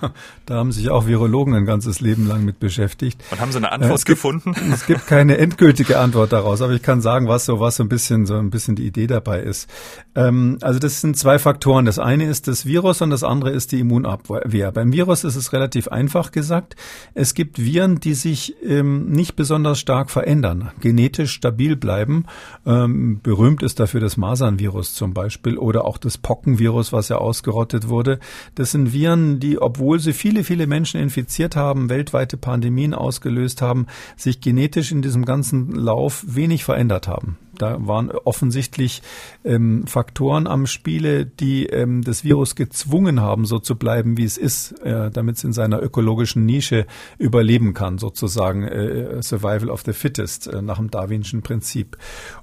da 0.47 0.55
haben 0.55 0.71
sich 0.71 0.91
auch 0.91 1.07
Virologen 1.09 1.55
ein 1.55 1.65
ganzes 1.65 2.01
Leben 2.01 2.27
lang 2.27 2.45
mit 2.45 2.61
beschäftigt. 2.61 3.21
Und 3.33 3.41
haben 3.41 3.51
Sie 3.51 3.59
eine 3.59 3.73
Antwort 3.73 3.91
äh, 3.91 3.95
es 3.95 4.05
gefunden? 4.05 4.53
Gibt, 4.53 4.67
es 4.73 4.87
gibt 4.87 5.07
keine 5.09 5.39
endgültige 5.39 5.99
Antwort 5.99 6.33
daraus, 6.33 6.63
aber 6.63 6.73
ich 6.73 6.83
kann 6.83 7.01
sagen, 7.01 7.27
was 7.27 7.47
so 7.47 7.59
was 7.59 7.77
so 7.77 7.83
ein 7.83 7.89
bisschen 7.89 8.27
so 8.27 8.37
ein 8.37 8.51
bisschen 8.51 8.77
die 8.77 8.87
Idee 8.87 9.09
dabei 9.09 9.41
ist. 9.41 9.69
Ähm, 10.15 10.59
also 10.61 10.79
das 10.79 11.01
sind 11.01 11.17
zwei 11.17 11.41
Faktoren. 11.41 11.85
Das 11.85 11.99
eine 11.99 12.27
ist 12.27 12.47
das 12.47 12.65
Virus 12.65 13.03
und 13.03 13.11
das 13.11 13.25
andere 13.25 13.51
ist 13.51 13.73
die 13.73 13.81
Immunabwehr. 13.81 14.71
Beim 14.71 14.93
Virus 14.93 15.25
ist 15.25 15.35
es 15.35 15.53
relativ 15.53 15.89
einfach 15.89 16.31
gesagt. 16.31 16.77
Es 17.15 17.35
gibt 17.35 17.59
Viren, 17.59 17.99
die 17.99 18.15
sich 18.15 18.55
ähm, 18.63 19.11
nicht 19.11 19.35
besonders 19.35 19.81
stark 19.81 20.11
verändern, 20.11 20.71
genetisch 20.81 21.33
stabil 21.33 21.75
bleiben. 21.75 22.27
Ähm, 22.65 23.21
berühmt 23.21 23.65
ist 23.65 23.81
dafür 23.81 24.01
das 24.01 24.17
Masernvirus 24.17 24.95
zum 24.95 25.13
Beispiel 25.13 25.59
oder 25.59 25.85
auch 25.85 25.99
das 25.99 26.19
Pockenvirus, 26.19 26.93
was 26.93 27.09
ja 27.09 27.17
ausgerottet 27.17 27.89
wurde. 27.89 28.21
Das 28.55 28.71
sind 28.71 28.93
Viren, 28.93 29.41
die 29.41 29.56
obwohl 29.61 29.99
sie 29.99 30.13
viele, 30.13 30.45
viele 30.45 30.67
Menschen 30.67 31.01
infiziert 31.01 31.57
haben, 31.57 31.89
weltweite 31.89 32.37
Pandemien 32.37 32.95
ausgelöst 32.95 33.63
haben, 33.63 33.87
sich 34.17 34.41
genetisch 34.41 34.93
in 34.93 35.03
diesem 35.03 35.25
ganzen 35.25 35.71
Lauf 35.73 36.25
wenig 36.27 36.65
verändert 36.65 37.09
haben. 37.09 37.39
Da 37.59 37.87
waren 37.87 38.11
offensichtlich 38.11 39.03
ähm, 39.45 39.87
Faktoren 39.87 40.47
am 40.47 40.67
Spiele, 40.67 41.27
die 41.27 41.67
ähm, 41.67 42.03
das 42.03 42.25
Virus 42.25 42.55
gezwungen 42.55 43.21
haben, 43.21 43.45
so 43.45 43.59
zu 43.59 43.77
bleiben, 43.77 44.17
wie 44.17 44.25
es 44.25 44.39
ist, 44.39 44.73
äh, 44.83 45.11
damit 45.11 45.37
es 45.37 45.45
in 45.45 45.53
seiner 45.53 45.83
ökologischen 45.83 46.45
Nische 46.45 46.87
überleben 47.19 47.75
kann, 47.75 47.99
sozusagen 47.99 48.65
äh, 48.65 49.23
Survival 49.23 49.71
of 49.71 49.83
the 49.85 49.93
Fittest 49.93 50.47
äh, 50.47 50.63
nach 50.63 50.79
dem 50.79 50.91
Darwinschen 50.91 51.43
Prinzip. 51.43 51.97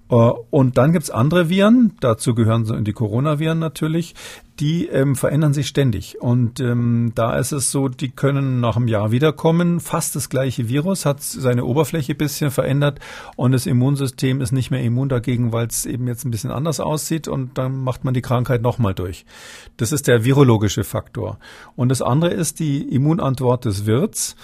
Äh, 0.09 0.15
und 0.15 0.77
dann 0.77 0.93
gibt's 0.93 1.09
andere 1.09 1.49
Viren, 1.49 1.93
dazu 1.99 2.35
gehören 2.35 2.65
so 2.65 2.75
die 2.75 2.93
Coronaviren 2.93 3.59
natürlich, 3.59 4.15
die 4.59 4.85
ähm, 4.87 5.15
verändern 5.15 5.53
sich 5.53 5.67
ständig. 5.67 6.21
Und 6.21 6.59
ähm, 6.59 7.11
da 7.15 7.37
ist 7.37 7.51
es 7.51 7.71
so, 7.71 7.89
die 7.89 8.11
können 8.11 8.59
nach 8.59 8.75
einem 8.75 8.87
Jahr 8.87 9.11
wiederkommen. 9.11 9.79
Fast 9.79 10.15
das 10.15 10.29
gleiche 10.29 10.69
Virus 10.69 11.05
hat 11.05 11.21
seine 11.23 11.65
Oberfläche 11.65 12.13
bisschen 12.13 12.51
verändert 12.51 12.99
und 13.35 13.51
das 13.51 13.65
Immunsystem 13.65 14.41
ist 14.41 14.51
nicht 14.51 14.69
mehr 14.69 14.83
immun 14.83 15.02
dagegen, 15.09 15.51
weil 15.51 15.67
es 15.67 15.85
eben 15.85 16.07
jetzt 16.07 16.25
ein 16.25 16.31
bisschen 16.31 16.51
anders 16.51 16.79
aussieht 16.79 17.27
und 17.27 17.57
dann 17.57 17.83
macht 17.83 18.03
man 18.03 18.13
die 18.13 18.21
Krankheit 18.21 18.61
nochmal 18.61 18.93
durch. 18.93 19.25
Das 19.77 19.91
ist 19.91 20.07
der 20.07 20.23
virologische 20.23 20.83
Faktor. 20.83 21.39
Und 21.75 21.89
das 21.89 22.01
andere 22.01 22.31
ist 22.31 22.59
die 22.59 22.81
Immunantwort 22.81 23.65
des 23.65 23.85
Wirts. 23.85 24.35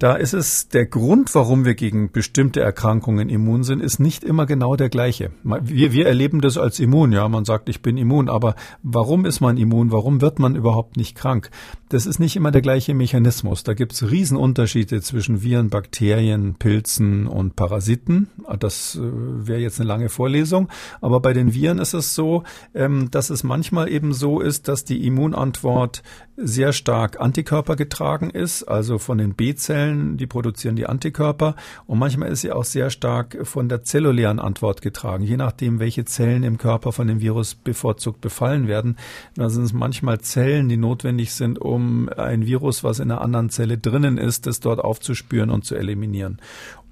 Da 0.00 0.16
ist 0.16 0.32
es 0.32 0.68
der 0.68 0.86
Grund, 0.86 1.32
warum 1.36 1.64
wir 1.64 1.76
gegen 1.76 2.10
bestimmte 2.10 2.60
Erkrankungen 2.60 3.28
immun 3.28 3.62
sind, 3.62 3.80
ist 3.80 4.00
nicht 4.00 4.24
immer 4.24 4.44
genau 4.44 4.74
der 4.74 4.88
gleiche. 4.88 5.30
Wir, 5.44 5.92
wir 5.92 6.06
erleben 6.06 6.40
das 6.40 6.58
als 6.58 6.80
immun, 6.80 7.12
ja, 7.12 7.28
man 7.28 7.44
sagt, 7.44 7.68
ich 7.68 7.80
bin 7.80 7.96
immun, 7.96 8.28
aber 8.28 8.56
warum 8.82 9.24
ist 9.24 9.40
man 9.40 9.56
immun? 9.56 9.92
Warum 9.92 10.20
wird 10.20 10.40
man 10.40 10.56
überhaupt 10.56 10.96
nicht 10.96 11.16
krank? 11.16 11.50
Das 11.90 12.06
ist 12.06 12.18
nicht 12.18 12.34
immer 12.34 12.50
der 12.50 12.60
gleiche 12.60 12.92
Mechanismus. 12.92 13.62
Da 13.62 13.72
gibt 13.72 13.92
es 13.92 14.10
Riesenunterschiede 14.10 15.00
zwischen 15.00 15.42
Viren, 15.44 15.70
Bakterien, 15.70 16.56
Pilzen 16.56 17.28
und 17.28 17.54
Parasiten. 17.54 18.28
Das 18.58 18.96
äh, 18.96 19.00
wäre 19.00 19.60
jetzt 19.60 19.78
eine 19.78 19.86
lange 19.86 20.08
Vorlesung. 20.08 20.68
Aber 21.00 21.20
bei 21.20 21.32
den 21.32 21.54
Viren 21.54 21.78
ist 21.78 21.94
es 21.94 22.16
so, 22.16 22.42
ähm, 22.74 23.12
dass 23.12 23.30
es 23.30 23.44
manchmal 23.44 23.88
eben 23.88 24.12
so 24.12 24.40
ist, 24.40 24.66
dass 24.66 24.84
die 24.84 25.06
Immunantwort 25.06 26.02
sehr 26.36 26.72
stark 26.72 27.20
Antikörper 27.20 27.76
getragen 27.76 28.30
ist, 28.30 28.64
also 28.64 28.98
von 28.98 29.18
den 29.18 29.34
B-Zellen, 29.34 30.16
die 30.16 30.26
produzieren 30.26 30.76
die 30.76 30.86
Antikörper 30.86 31.54
und 31.86 31.98
manchmal 31.98 32.30
ist 32.30 32.40
sie 32.40 32.50
auch 32.50 32.64
sehr 32.64 32.90
stark 32.90 33.38
von 33.46 33.68
der 33.68 33.82
zellulären 33.82 34.40
Antwort 34.40 34.82
getragen, 34.82 35.24
je 35.24 35.36
nachdem, 35.36 35.78
welche 35.78 36.04
Zellen 36.04 36.42
im 36.42 36.58
Körper 36.58 36.92
von 36.92 37.06
dem 37.06 37.20
Virus 37.20 37.54
bevorzugt 37.54 38.20
befallen 38.20 38.66
werden. 38.66 38.96
Da 39.36 39.48
sind 39.48 39.64
es 39.64 39.72
manchmal 39.72 40.20
Zellen, 40.20 40.68
die 40.68 40.76
notwendig 40.76 41.32
sind, 41.32 41.60
um 41.60 42.08
ein 42.08 42.46
Virus, 42.46 42.82
was 42.82 42.98
in 42.98 43.10
einer 43.10 43.20
anderen 43.20 43.50
Zelle 43.50 43.78
drinnen 43.78 44.18
ist, 44.18 44.46
das 44.46 44.60
dort 44.60 44.80
aufzuspüren 44.80 45.50
und 45.50 45.64
zu 45.64 45.76
eliminieren. 45.76 46.40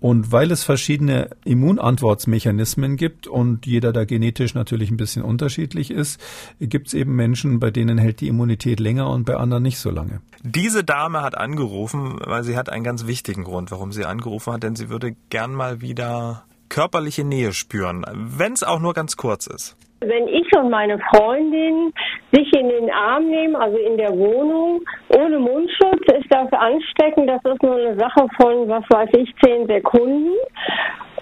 Und 0.03 0.33
weil 0.33 0.51
es 0.51 0.65
verschiedene 0.65 1.31
Immunantwortmechanismen 1.45 2.97
gibt 2.97 3.29
und 3.29 3.67
jeder 3.67 3.93
da 3.93 4.05
genetisch 4.05 4.53
natürlich 4.53 4.91
ein 4.91 4.97
bisschen 4.97 5.23
unterschiedlich 5.23 5.93
ist, 5.93 6.21
gibt 6.59 6.89
es 6.89 6.95
eben 6.95 7.15
Menschen, 7.15 7.61
bei 7.61 7.71
denen 7.71 7.99
hält 7.99 8.21
die 8.21 8.27
Immunität 8.27 8.81
länger 8.81 9.09
und 9.09 9.25
bei 9.33 9.39
anderen 9.39 9.63
nicht 9.63 9.79
so 9.79 9.91
lange. 9.91 10.21
Diese 10.43 10.85
Dame 10.85 11.23
hat 11.23 11.37
angerufen, 11.39 12.21
weil 12.25 12.43
sie 12.43 12.57
hat 12.57 12.69
einen 12.69 12.85
ganz 12.85 13.07
wichtigen 13.07 13.45
Grund, 13.45 13.71
warum 13.71 13.93
sie 13.93 14.05
angerufen 14.05 14.53
hat, 14.53 14.63
denn 14.63 14.77
sie 14.77 14.91
würde 14.91 15.15
gern 15.31 15.55
mal 15.55 15.81
wieder 15.81 16.45
körperliche 16.69 17.25
Nähe 17.25 17.53
spüren, 17.53 18.05
wenn 18.13 18.53
es 18.53 18.63
auch 18.63 18.81
nur 18.81 18.93
ganz 18.93 19.17
kurz 19.17 19.47
ist. 19.47 19.77
Wenn 20.01 20.27
ich 20.27 20.47
und 20.57 20.69
meine 20.69 20.99
Freundin 20.99 21.93
sich 22.33 22.53
in 22.55 22.69
den 22.69 22.91
Arm 22.91 23.29
nehmen, 23.29 23.55
also 23.55 23.77
in 23.79 23.97
der 23.97 24.11
Wohnung, 24.11 24.81
ohne 25.17 25.39
Mundschutz, 25.39 26.03
ist 26.19 26.27
das 26.29 26.53
ansteckend. 26.53 27.31
Das 27.31 27.41
ist 27.45 27.63
nur 27.63 27.77
eine 27.77 27.97
Sache 27.97 28.27
von, 28.41 28.69
was 28.69 28.85
weiß 28.91 29.11
ich, 29.17 29.33
zehn 29.45 29.67
Sekunden. 29.67 30.35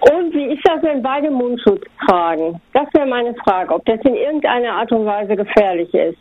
Und 0.01 0.33
wie 0.33 0.55
ist 0.55 0.63
das, 0.65 0.83
wenn 0.83 1.03
beide 1.03 1.31
Mundschutz 1.31 1.83
tragen? 2.07 2.59
Das 2.73 2.87
wäre 2.95 3.07
meine 3.07 3.35
Frage, 3.45 3.75
ob 3.75 3.85
das 3.85 4.01
in 4.05 4.15
irgendeiner 4.15 4.73
Art 4.73 4.91
und 4.93 5.05
Weise 5.05 5.37
gefährlich 5.37 5.93
ist. 5.93 6.19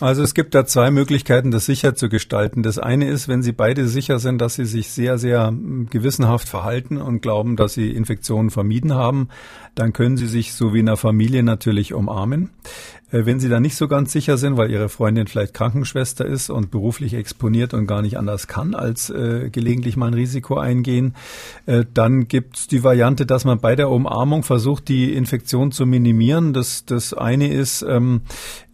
Also 0.00 0.22
es 0.22 0.34
gibt 0.34 0.54
da 0.54 0.66
zwei 0.66 0.90
Möglichkeiten, 0.90 1.50
das 1.50 1.66
sicher 1.66 1.94
zu 1.94 2.08
gestalten. 2.08 2.62
Das 2.62 2.78
eine 2.78 3.08
ist, 3.08 3.28
wenn 3.28 3.42
Sie 3.42 3.52
beide 3.52 3.86
sicher 3.86 4.18
sind, 4.18 4.40
dass 4.40 4.54
Sie 4.54 4.66
sich 4.66 4.90
sehr, 4.90 5.16
sehr 5.16 5.46
hm, 5.46 5.88
gewissenhaft 5.90 6.48
verhalten 6.48 6.98
und 6.98 7.22
glauben, 7.22 7.56
dass 7.56 7.74
Sie 7.74 7.90
Infektionen 7.90 8.50
vermieden 8.50 8.94
haben, 8.94 9.28
dann 9.74 9.92
können 9.92 10.18
Sie 10.18 10.26
sich 10.26 10.52
so 10.52 10.74
wie 10.74 10.80
in 10.80 10.88
einer 10.88 10.98
Familie 10.98 11.42
natürlich 11.42 11.94
umarmen. 11.94 12.50
Äh, 13.12 13.26
wenn 13.26 13.38
Sie 13.38 13.48
da 13.48 13.60
nicht 13.60 13.76
so 13.76 13.86
ganz 13.86 14.12
sicher 14.12 14.38
sind, 14.38 14.56
weil 14.56 14.70
Ihre 14.70 14.88
Freundin 14.88 15.26
vielleicht 15.26 15.54
Krankenschwester 15.54 16.26
ist 16.26 16.50
und 16.50 16.70
beruflich 16.70 17.14
exponiert 17.14 17.74
und 17.74 17.86
gar 17.86 18.02
nicht 18.02 18.18
anders 18.18 18.48
kann, 18.48 18.74
als 18.74 19.10
äh, 19.10 19.50
gelegentlich 19.50 19.96
mal 19.96 20.08
ein 20.08 20.14
Risiko 20.14 20.56
eingehen, 20.58 21.14
äh, 21.66 21.84
dann 21.92 22.26
gibt 22.28 22.56
es 22.56 22.66
die 22.66 22.82
Variante, 22.82 23.26
dass 23.26 23.44
man 23.44 23.60
bei 23.60 23.76
der 23.76 23.90
Umarmung 23.90 24.42
versucht, 24.42 24.88
die 24.88 25.12
Infektion 25.12 25.72
zu 25.72 25.86
minimieren. 25.86 26.52
Das, 26.52 26.84
das 26.84 27.14
eine 27.14 27.52
ist, 27.52 27.82
ähm, 27.82 28.22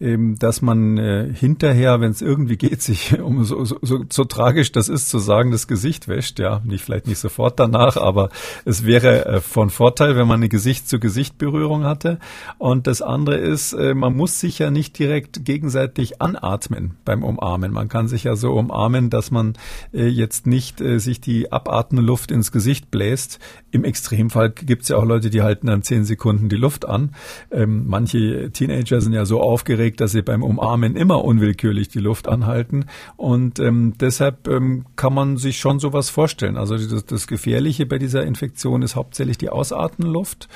ähm, 0.00 0.38
dass 0.38 0.62
man 0.62 0.96
äh, 0.96 1.32
hinterher, 1.34 2.00
wenn 2.00 2.12
es 2.12 2.22
irgendwie 2.22 2.56
geht, 2.56 2.82
sich 2.88 3.18
um 3.20 3.44
so, 3.44 3.64
so, 3.64 3.78
so, 3.82 4.04
so 4.08 4.24
tragisch 4.24 4.72
das 4.72 4.88
ist 4.88 5.08
zu 5.08 5.18
sagen, 5.18 5.50
das 5.50 5.66
Gesicht 5.66 6.08
wäscht. 6.08 6.38
Ja, 6.38 6.62
nicht 6.64 6.84
vielleicht 6.84 7.06
nicht 7.06 7.18
sofort 7.18 7.58
danach, 7.58 7.96
aber 7.96 8.30
es 8.64 8.84
wäre 8.84 9.26
äh, 9.26 9.40
von 9.40 9.70
Vorteil, 9.70 10.16
wenn 10.16 10.28
man 10.28 10.36
eine 10.36 10.48
Gesicht-zu-Gesicht-Berührung 10.48 11.84
hatte. 11.84 12.18
Und 12.58 12.86
das 12.86 13.02
andere 13.02 13.36
ist, 13.36 13.72
äh, 13.72 13.94
man 13.94 14.16
muss 14.16 14.27
sich 14.30 14.58
ja 14.58 14.70
nicht 14.70 14.98
direkt 14.98 15.44
gegenseitig 15.44 16.20
anatmen 16.20 16.96
beim 17.04 17.22
Umarmen. 17.22 17.72
Man 17.72 17.88
kann 17.88 18.08
sich 18.08 18.24
ja 18.24 18.36
so 18.36 18.52
umarmen, 18.52 19.10
dass 19.10 19.30
man 19.30 19.54
äh, 19.92 20.06
jetzt 20.06 20.46
nicht 20.46 20.80
äh, 20.80 20.98
sich 20.98 21.20
die 21.20 21.52
abatmende 21.52 22.06
Luft 22.06 22.30
ins 22.30 22.52
Gesicht 22.52 22.90
bläst. 22.90 23.38
Im 23.70 23.84
Extremfall 23.84 24.50
gibt 24.50 24.82
es 24.82 24.88
ja 24.88 24.96
auch 24.96 25.04
Leute, 25.04 25.30
die 25.30 25.42
halten 25.42 25.66
dann 25.66 25.82
zehn 25.82 26.04
Sekunden 26.04 26.48
die 26.48 26.56
Luft 26.56 26.86
an. 26.86 27.14
Ähm, 27.50 27.84
manche 27.86 28.50
Teenager 28.50 29.00
sind 29.00 29.12
ja 29.12 29.24
so 29.24 29.40
aufgeregt, 29.40 30.00
dass 30.00 30.12
sie 30.12 30.22
beim 30.22 30.42
Umarmen 30.42 30.96
immer 30.96 31.24
unwillkürlich 31.24 31.88
die 31.88 32.00
Luft 32.00 32.28
anhalten. 32.28 32.86
Und 33.16 33.58
ähm, 33.58 33.94
deshalb 33.98 34.48
ähm, 34.48 34.86
kann 34.96 35.14
man 35.14 35.36
sich 35.36 35.58
schon 35.58 35.78
sowas 35.78 36.10
vorstellen. 36.10 36.56
Also 36.56 36.76
das, 36.76 37.04
das 37.04 37.26
Gefährliche 37.26 37.86
bei 37.86 37.98
dieser 37.98 38.24
Infektion 38.24 38.82
ist 38.82 38.96
hauptsächlich 38.96 39.38
die 39.38 39.50
Ausatmenluft 39.50 40.48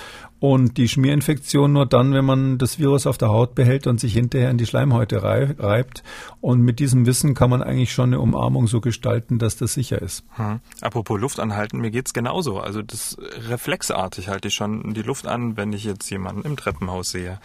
und 0.42 0.76
die 0.76 0.88
Schmierinfektion 0.88 1.72
nur 1.72 1.86
dann, 1.86 2.14
wenn 2.14 2.24
man 2.24 2.58
das 2.58 2.80
Virus 2.80 3.06
auf 3.06 3.16
der 3.16 3.28
Haut 3.28 3.54
behält 3.54 3.86
und 3.86 4.00
sich 4.00 4.12
hinterher 4.12 4.50
in 4.50 4.58
die 4.58 4.66
Schleimhäute 4.66 5.22
reibt. 5.22 6.02
Und 6.40 6.62
mit 6.62 6.80
diesem 6.80 7.06
Wissen 7.06 7.34
kann 7.34 7.48
man 7.48 7.62
eigentlich 7.62 7.92
schon 7.92 8.08
eine 8.08 8.18
Umarmung 8.18 8.66
so 8.66 8.80
gestalten, 8.80 9.38
dass 9.38 9.56
das 9.56 9.72
sicher 9.72 10.02
ist. 10.02 10.24
Hm. 10.30 10.58
Apropos 10.80 11.20
Luft 11.20 11.38
anhalten, 11.38 11.78
mir 11.78 11.92
geht's 11.92 12.12
genauso. 12.12 12.58
Also 12.58 12.82
das 12.82 13.16
reflexartig 13.48 14.30
halte 14.30 14.48
ich 14.48 14.54
schon 14.54 14.94
die 14.94 15.02
Luft 15.02 15.28
an, 15.28 15.56
wenn 15.56 15.72
ich 15.72 15.84
jetzt 15.84 16.10
jemanden 16.10 16.42
im 16.42 16.56
Treppenhaus 16.56 17.12
sehe 17.12 17.38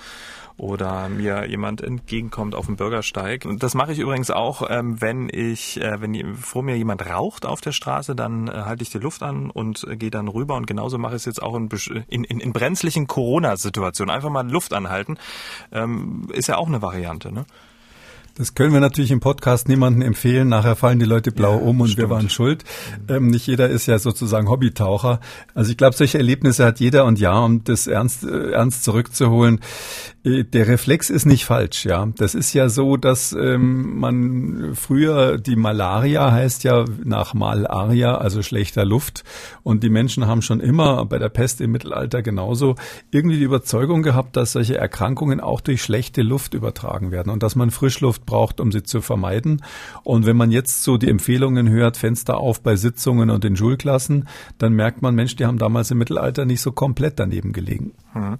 oder 0.57 1.07
mir 1.07 1.47
jemand 1.47 1.81
entgegenkommt 1.81 2.55
auf 2.55 2.65
dem 2.65 2.75
Bürgersteig. 2.75 3.45
Das 3.59 3.75
mache 3.75 3.91
ich 3.91 3.99
übrigens 3.99 4.31
auch, 4.31 4.63
ähm, 4.69 4.99
wenn 5.01 5.29
ich, 5.31 5.79
äh, 5.79 6.01
wenn 6.01 6.35
vor 6.35 6.63
mir 6.63 6.75
jemand 6.75 7.05
raucht 7.07 7.45
auf 7.45 7.61
der 7.61 7.71
Straße, 7.71 8.15
dann 8.15 8.47
äh, 8.47 8.51
halte 8.51 8.83
ich 8.83 8.89
die 8.89 8.97
Luft 8.97 9.21
an 9.21 9.51
und 9.51 9.85
äh, 9.87 9.95
gehe 9.95 10.09
dann 10.09 10.27
rüber. 10.27 10.55
Und 10.55 10.65
genauso 10.65 10.97
mache 10.97 11.15
ich 11.15 11.21
es 11.21 11.25
jetzt 11.25 11.43
auch 11.43 11.55
in, 11.55 11.69
in, 12.07 12.23
in, 12.23 12.39
in 12.39 12.53
brenzlichen 12.53 13.07
Corona-Situationen. 13.07 14.13
Einfach 14.13 14.31
mal 14.31 14.49
Luft 14.49 14.73
anhalten, 14.73 15.17
ähm, 15.71 16.27
ist 16.33 16.47
ja 16.47 16.57
auch 16.57 16.67
eine 16.67 16.81
Variante. 16.81 17.31
Ne? 17.31 17.45
Das 18.37 18.53
können 18.53 18.71
wir 18.71 18.79
natürlich 18.79 19.09
im 19.09 19.19
Podcast 19.19 19.67
niemandem 19.67 20.03
empfehlen. 20.03 20.47
Nachher 20.49 20.75
fallen 20.75 20.99
die 20.99 21.05
Leute 21.05 21.31
blau 21.31 21.57
ja, 21.57 21.63
um 21.63 21.81
und 21.81 21.87
stimmt. 21.87 22.07
wir 22.07 22.15
waren 22.15 22.29
schuld. 22.29 22.63
Ähm, 23.09 23.27
nicht 23.27 23.47
jeder 23.47 23.67
ist 23.67 23.87
ja 23.87 23.97
sozusagen 23.97 24.47
Hobbytaucher. 24.47 25.19
Also 25.55 25.71
ich 25.71 25.77
glaube, 25.77 25.95
solche 25.95 26.19
Erlebnisse 26.19 26.63
hat 26.63 26.79
jeder 26.79 27.05
und 27.05 27.17
ja, 27.17 27.39
um 27.39 27.63
das 27.63 27.87
ernst, 27.87 28.23
äh, 28.25 28.51
ernst 28.51 28.83
zurückzuholen. 28.83 29.59
Äh, 30.23 30.43
der 30.43 30.67
Reflex 30.67 31.09
ist 31.09 31.25
nicht 31.25 31.45
falsch, 31.45 31.85
ja. 31.85 32.07
Das 32.15 32.35
ist 32.35 32.53
ja 32.53 32.69
so, 32.69 32.95
dass 32.95 33.33
ähm, 33.33 33.97
man 33.97 34.75
früher 34.75 35.39
die 35.39 35.55
Malaria 35.55 36.31
heißt 36.31 36.63
ja 36.63 36.85
nach 37.03 37.33
Malaria, 37.33 38.19
also 38.19 38.43
schlechter 38.43 38.85
Luft. 38.85 39.23
Und 39.63 39.81
die 39.81 39.89
Menschen 39.89 40.27
haben 40.27 40.43
schon 40.43 40.59
immer 40.59 41.05
bei 41.05 41.17
der 41.17 41.29
Pest 41.29 41.59
im 41.59 41.71
Mittelalter 41.71 42.21
genauso 42.21 42.75
irgendwie 43.09 43.37
die 43.37 43.45
Überzeugung 43.45 44.03
gehabt, 44.03 44.37
dass 44.37 44.51
solche 44.51 44.77
Erkrankungen 44.77 45.39
auch 45.39 45.59
durch 45.59 45.81
schlechte 45.81 46.21
Luft 46.21 46.53
übertragen 46.53 47.09
werden 47.09 47.31
und 47.31 47.41
dass 47.41 47.55
man 47.55 47.71
Frischluft 47.71 48.26
braucht, 48.27 48.59
um 48.59 48.71
sie 48.71 48.83
zu 48.83 49.01
vermeiden. 49.01 49.63
Und 50.03 50.27
wenn 50.27 50.37
man 50.37 50.51
jetzt 50.51 50.83
so 50.83 50.97
die 50.97 51.09
Empfehlungen 51.09 51.67
hört, 51.67 51.97
Fenster 51.97 52.37
auf 52.37 52.61
bei 52.61 52.75
Sitzungen 52.75 53.31
und 53.31 53.43
in 53.43 53.55
Schulklassen, 53.55 54.27
dann 54.59 54.73
merkt 54.73 55.01
man, 55.01 55.15
Mensch, 55.15 55.35
die 55.35 55.47
haben 55.47 55.57
damals 55.57 55.89
im 55.89 55.97
Mittelalter 55.97 56.45
nicht 56.45 56.61
so 56.61 56.71
komplett 56.71 57.17
daneben 57.17 57.53
gelegen. 57.53 57.93
Hm. 58.13 58.37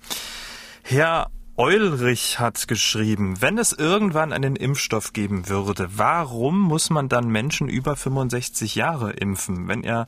Herr 0.84 1.32
Eulrich 1.60 2.40
hat 2.40 2.68
geschrieben, 2.68 3.42
wenn 3.42 3.58
es 3.58 3.74
irgendwann 3.74 4.32
einen 4.32 4.56
Impfstoff 4.56 5.12
geben 5.12 5.50
würde, 5.50 5.88
warum 5.96 6.60
muss 6.60 6.92
man 6.92 7.10
dann 7.10 7.30
Menschen 7.30 7.68
über 7.68 7.96
65 7.96 8.76
Jahre 8.76 9.14
impfen, 9.14 9.68
wenn 9.68 9.84
er 9.84 10.06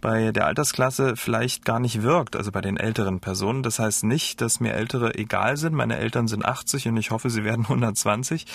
bei 0.00 0.30
der 0.30 0.46
Altersklasse 0.46 1.16
vielleicht 1.16 1.64
gar 1.64 1.80
nicht 1.80 2.04
wirkt, 2.04 2.36
also 2.36 2.52
bei 2.52 2.60
den 2.60 2.76
älteren 2.76 3.18
Personen. 3.18 3.64
Das 3.64 3.80
heißt 3.80 4.04
nicht, 4.04 4.40
dass 4.40 4.60
mir 4.60 4.74
Ältere 4.74 5.16
egal 5.16 5.56
sind. 5.56 5.74
Meine 5.74 5.96
Eltern 5.96 6.28
sind 6.28 6.44
80 6.44 6.86
und 6.86 6.96
ich 6.98 7.10
hoffe, 7.10 7.30
sie 7.30 7.42
werden 7.42 7.62
120. 7.68 8.46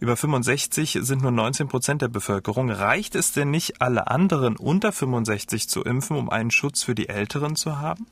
Über 0.00 0.16
65 0.16 0.98
sind 1.02 1.22
nur 1.22 1.30
19 1.30 1.68
Prozent 1.68 2.02
der 2.02 2.08
Bevölkerung. 2.08 2.68
Reicht 2.68 3.14
es 3.14 3.30
denn 3.30 3.52
nicht, 3.52 3.80
alle 3.80 4.08
anderen 4.08 4.56
unter 4.56 4.90
65 4.90 5.68
zu 5.68 5.84
impfen, 5.84 6.16
um 6.16 6.30
einen 6.30 6.50
Schutz 6.50 6.82
für 6.82 6.96
die 6.96 7.08
Älteren 7.08 7.54
zu 7.54 7.78
haben? 7.78 8.08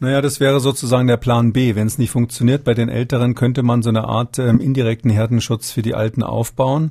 Naja, 0.00 0.20
das 0.20 0.40
wäre 0.40 0.60
sozusagen 0.60 1.06
der 1.06 1.16
Plan 1.16 1.52
B. 1.52 1.76
Wenn 1.76 1.86
es 1.86 1.98
nicht 1.98 2.10
funktioniert 2.10 2.64
bei 2.64 2.74
den 2.74 2.88
Älteren, 2.88 3.34
könnte 3.34 3.62
man 3.62 3.82
so 3.82 3.90
eine 3.90 4.04
Art 4.04 4.38
ähm, 4.38 4.60
indirekten 4.60 5.10
Herdenschutz 5.10 5.70
für 5.70 5.82
die 5.82 5.94
Alten 5.94 6.22
aufbauen. 6.22 6.90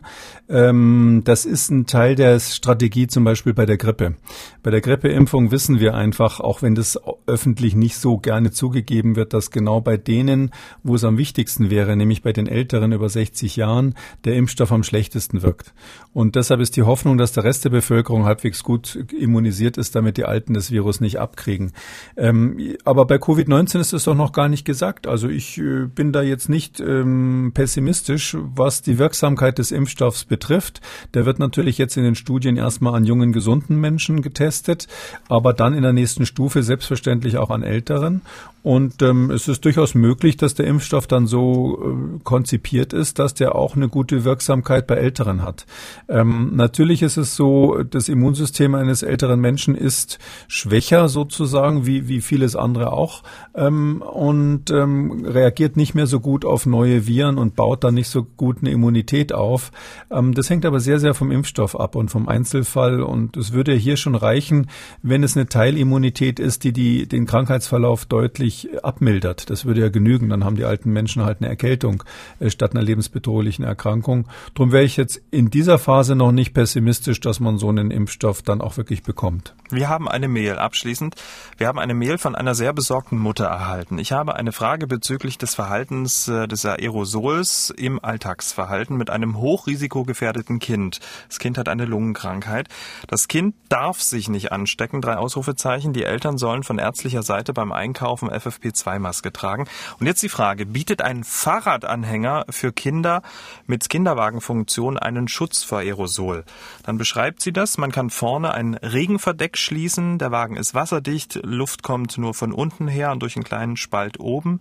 Ähm, 0.49 1.21
das 1.25 1.45
ist 1.45 1.69
ein 1.69 1.85
Teil 1.85 2.15
der 2.15 2.39
Strategie 2.39 3.07
zum 3.07 3.23
Beispiel 3.23 3.53
bei 3.53 3.65
der 3.65 3.77
Grippe. 3.77 4.15
Bei 4.63 4.71
der 4.71 4.81
Grippeimpfung 4.81 5.51
wissen 5.51 5.79
wir 5.81 5.95
einfach, 5.95 6.39
auch 6.39 6.61
wenn 6.61 6.75
das 6.75 6.97
öffentlich 7.27 7.75
nicht 7.75 7.97
so 7.97 8.17
gerne 8.17 8.51
zugegeben 8.51 9.15
wird, 9.17 9.33
dass 9.33 9.51
genau 9.51 9.81
bei 9.81 9.97
denen, 9.97 10.51
wo 10.83 10.95
es 10.95 11.03
am 11.03 11.17
wichtigsten 11.17 11.69
wäre, 11.69 11.95
nämlich 11.97 12.21
bei 12.21 12.31
den 12.31 12.47
Älteren 12.47 12.93
über 12.93 13.09
60 13.09 13.57
Jahren, 13.57 13.95
der 14.23 14.35
Impfstoff 14.35 14.71
am 14.71 14.83
schlechtesten 14.83 15.41
wirkt. 15.41 15.73
Und 16.13 16.35
deshalb 16.35 16.61
ist 16.61 16.77
die 16.77 16.83
Hoffnung, 16.83 17.17
dass 17.17 17.33
der 17.33 17.43
Rest 17.43 17.65
der 17.65 17.69
Bevölkerung 17.71 18.25
halbwegs 18.25 18.63
gut 18.63 18.95
immunisiert 19.17 19.77
ist, 19.77 19.95
damit 19.95 20.17
die 20.17 20.25
Alten 20.25 20.53
das 20.53 20.71
Virus 20.71 21.01
nicht 21.01 21.19
abkriegen. 21.19 21.73
Ähm, 22.15 22.57
aber 22.93 23.05
bei 23.05 23.15
Covid-19 23.15 23.79
ist 23.79 23.91
es 23.91 24.03
doch 24.03 24.13
noch 24.13 24.33
gar 24.33 24.49
nicht 24.49 24.65
gesagt. 24.65 25.07
Also 25.07 25.27
ich 25.27 25.57
äh, 25.57 25.87
bin 25.87 26.11
da 26.11 26.21
jetzt 26.21 26.47
nicht 26.47 26.79
ähm, 26.79 27.49
pessimistisch, 27.51 28.37
was 28.39 28.83
die 28.83 28.99
Wirksamkeit 28.99 29.57
des 29.57 29.71
Impfstoffs 29.71 30.25
betrifft. 30.25 30.79
Der 31.15 31.25
wird 31.25 31.39
natürlich 31.39 31.79
jetzt 31.79 31.97
in 31.97 32.03
den 32.03 32.13
Studien 32.13 32.55
erstmal 32.55 32.93
an 32.93 33.03
jungen, 33.03 33.33
gesunden 33.33 33.81
Menschen 33.81 34.21
getestet, 34.21 34.87
aber 35.27 35.53
dann 35.53 35.73
in 35.73 35.81
der 35.81 35.91
nächsten 35.91 36.27
Stufe 36.27 36.61
selbstverständlich 36.61 37.37
auch 37.37 37.49
an 37.49 37.63
älteren. 37.63 38.21
Und 38.63 39.01
ähm, 39.01 39.29
es 39.29 39.49
ist 39.49 39.65
durchaus 39.65 39.93
möglich, 39.93 40.37
dass 40.37 40.55
der 40.55 40.67
Impfstoff 40.67 41.05
dann 41.05 41.27
so 41.27 41.83
äh, 41.83 42.19
konzipiert 42.23 42.93
ist, 42.93 43.19
dass 43.19 43.33
der 43.33 43.55
auch 43.55 43.75
eine 43.75 43.89
gute 43.89 44.23
Wirksamkeit 44.23 44.87
bei 44.87 44.95
Älteren 44.95 45.43
hat. 45.43 45.65
Ähm, 46.07 46.51
natürlich 46.55 47.01
ist 47.01 47.17
es 47.17 47.35
so, 47.35 47.83
das 47.83 48.07
Immunsystem 48.07 48.73
eines 48.73 49.03
älteren 49.03 49.41
Menschen 49.41 49.75
ist 49.75 50.17
schwächer 50.47 51.09
sozusagen, 51.09 51.85
wie, 51.85 52.07
wie 52.07 52.21
vieles 52.21 52.55
andere 52.55 52.93
auch, 52.93 53.23
ähm, 53.53 54.01
und 54.01 54.71
ähm, 54.71 55.25
reagiert 55.25 55.75
nicht 55.75 55.93
mehr 55.93 56.07
so 56.07 56.21
gut 56.21 56.45
auf 56.45 56.65
neue 56.65 57.05
Viren 57.05 57.37
und 57.37 57.57
baut 57.57 57.83
dann 57.83 57.95
nicht 57.95 58.07
so 58.07 58.23
gut 58.23 58.59
eine 58.61 58.71
Immunität 58.71 59.33
auf. 59.33 59.71
Ähm, 60.09 60.33
das 60.33 60.49
hängt 60.49 60.65
aber 60.65 60.79
sehr, 60.79 60.99
sehr 60.99 61.13
vom 61.13 61.31
Impfstoff 61.31 61.77
ab 61.77 61.97
und 61.97 62.09
vom 62.09 62.29
Einzelfall. 62.29 63.03
Und 63.03 63.35
es 63.35 63.51
würde 63.51 63.73
hier 63.73 63.97
schon 63.97 64.15
reichen, 64.15 64.67
wenn 65.01 65.21
es 65.21 65.35
eine 65.35 65.49
Teilimmunität 65.49 66.39
ist, 66.39 66.63
die, 66.63 66.71
die 66.71 67.07
den 67.07 67.25
Krankheitsverlauf 67.25 68.05
deutlich 68.05 68.52
deutlich 68.53 68.83
abmildert. 68.83 69.49
Das 69.49 69.65
würde 69.65 69.81
ja 69.81 69.89
genügen. 69.89 70.29
Dann 70.29 70.43
haben 70.43 70.55
die 70.55 70.65
alten 70.65 70.91
Menschen 70.91 71.23
halt 71.23 71.39
eine 71.39 71.49
Erkältung 71.49 72.03
äh, 72.39 72.49
statt 72.49 72.71
einer 72.71 72.83
lebensbedrohlichen 72.83 73.65
Erkrankung. 73.65 74.27
Darum 74.53 74.71
wäre 74.71 74.83
ich 74.83 74.97
jetzt 74.97 75.21
in 75.31 75.49
dieser 75.49 75.79
Phase 75.79 76.15
noch 76.15 76.31
nicht 76.31 76.53
pessimistisch, 76.53 77.19
dass 77.19 77.39
man 77.39 77.57
so 77.57 77.69
einen 77.69 77.91
Impfstoff 77.91 78.41
dann 78.41 78.61
auch 78.61 78.77
wirklich 78.77 79.03
bekommt. 79.03 79.55
Wir 79.69 79.89
haben 79.89 80.07
eine 80.07 80.27
Mail 80.27 80.57
abschließend. 80.57 81.15
Wir 81.57 81.67
haben 81.67 81.79
eine 81.79 81.93
Mail 81.93 82.17
von 82.17 82.35
einer 82.35 82.55
sehr 82.55 82.73
besorgten 82.73 83.17
Mutter 83.17 83.45
erhalten. 83.45 83.97
Ich 83.97 84.11
habe 84.11 84.35
eine 84.35 84.51
Frage 84.51 84.87
bezüglich 84.87 85.37
des 85.37 85.55
Verhaltens 85.55 86.27
äh, 86.27 86.47
des 86.47 86.65
Aerosols 86.65 87.73
im 87.75 88.03
Alltagsverhalten 88.03 88.97
mit 88.97 89.09
einem 89.09 89.37
hochrisikogefährdeten 89.37 90.59
Kind. 90.59 90.99
Das 91.27 91.39
Kind 91.39 91.57
hat 91.57 91.69
eine 91.69 91.85
Lungenkrankheit. 91.85 92.67
Das 93.07 93.27
Kind 93.27 93.55
darf 93.69 94.01
sich 94.01 94.29
nicht 94.29 94.51
anstecken. 94.51 95.01
Drei 95.01 95.17
Ausrufezeichen. 95.17 95.93
Die 95.93 96.03
Eltern 96.03 96.37
sollen 96.37 96.63
von 96.63 96.77
ärztlicher 96.77 97.23
Seite 97.23 97.53
beim 97.53 97.71
Einkaufen 97.71 98.29
FFP2-Maske 98.43 99.31
tragen. 99.31 99.67
Und 99.99 100.07
jetzt 100.07 100.23
die 100.23 100.29
Frage, 100.29 100.65
bietet 100.65 101.01
ein 101.01 101.23
Fahrradanhänger 101.23 102.45
für 102.49 102.71
Kinder 102.71 103.21
mit 103.67 103.89
Kinderwagenfunktion 103.89 104.97
einen 104.97 105.27
Schutz 105.27 105.63
vor 105.63 105.79
Aerosol? 105.79 106.43
Dann 106.83 106.97
beschreibt 106.97 107.41
sie 107.41 107.53
das. 107.53 107.77
Man 107.77 107.91
kann 107.91 108.09
vorne 108.09 108.53
ein 108.53 108.75
Regenverdeck 108.75 109.57
schließen. 109.57 110.17
Der 110.17 110.31
Wagen 110.31 110.55
ist 110.55 110.73
wasserdicht. 110.73 111.39
Luft 111.43 111.83
kommt 111.83 112.17
nur 112.17 112.33
von 112.33 112.51
unten 112.51 112.87
her 112.87 113.11
und 113.11 113.21
durch 113.21 113.35
einen 113.35 113.45
kleinen 113.45 113.77
Spalt 113.77 114.19
oben. 114.19 114.59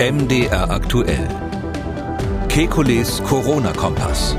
MDR 0.00 0.70
aktuell. 0.70 1.28
Kekules 2.48 3.22
Corona-Kompass. 3.22 4.36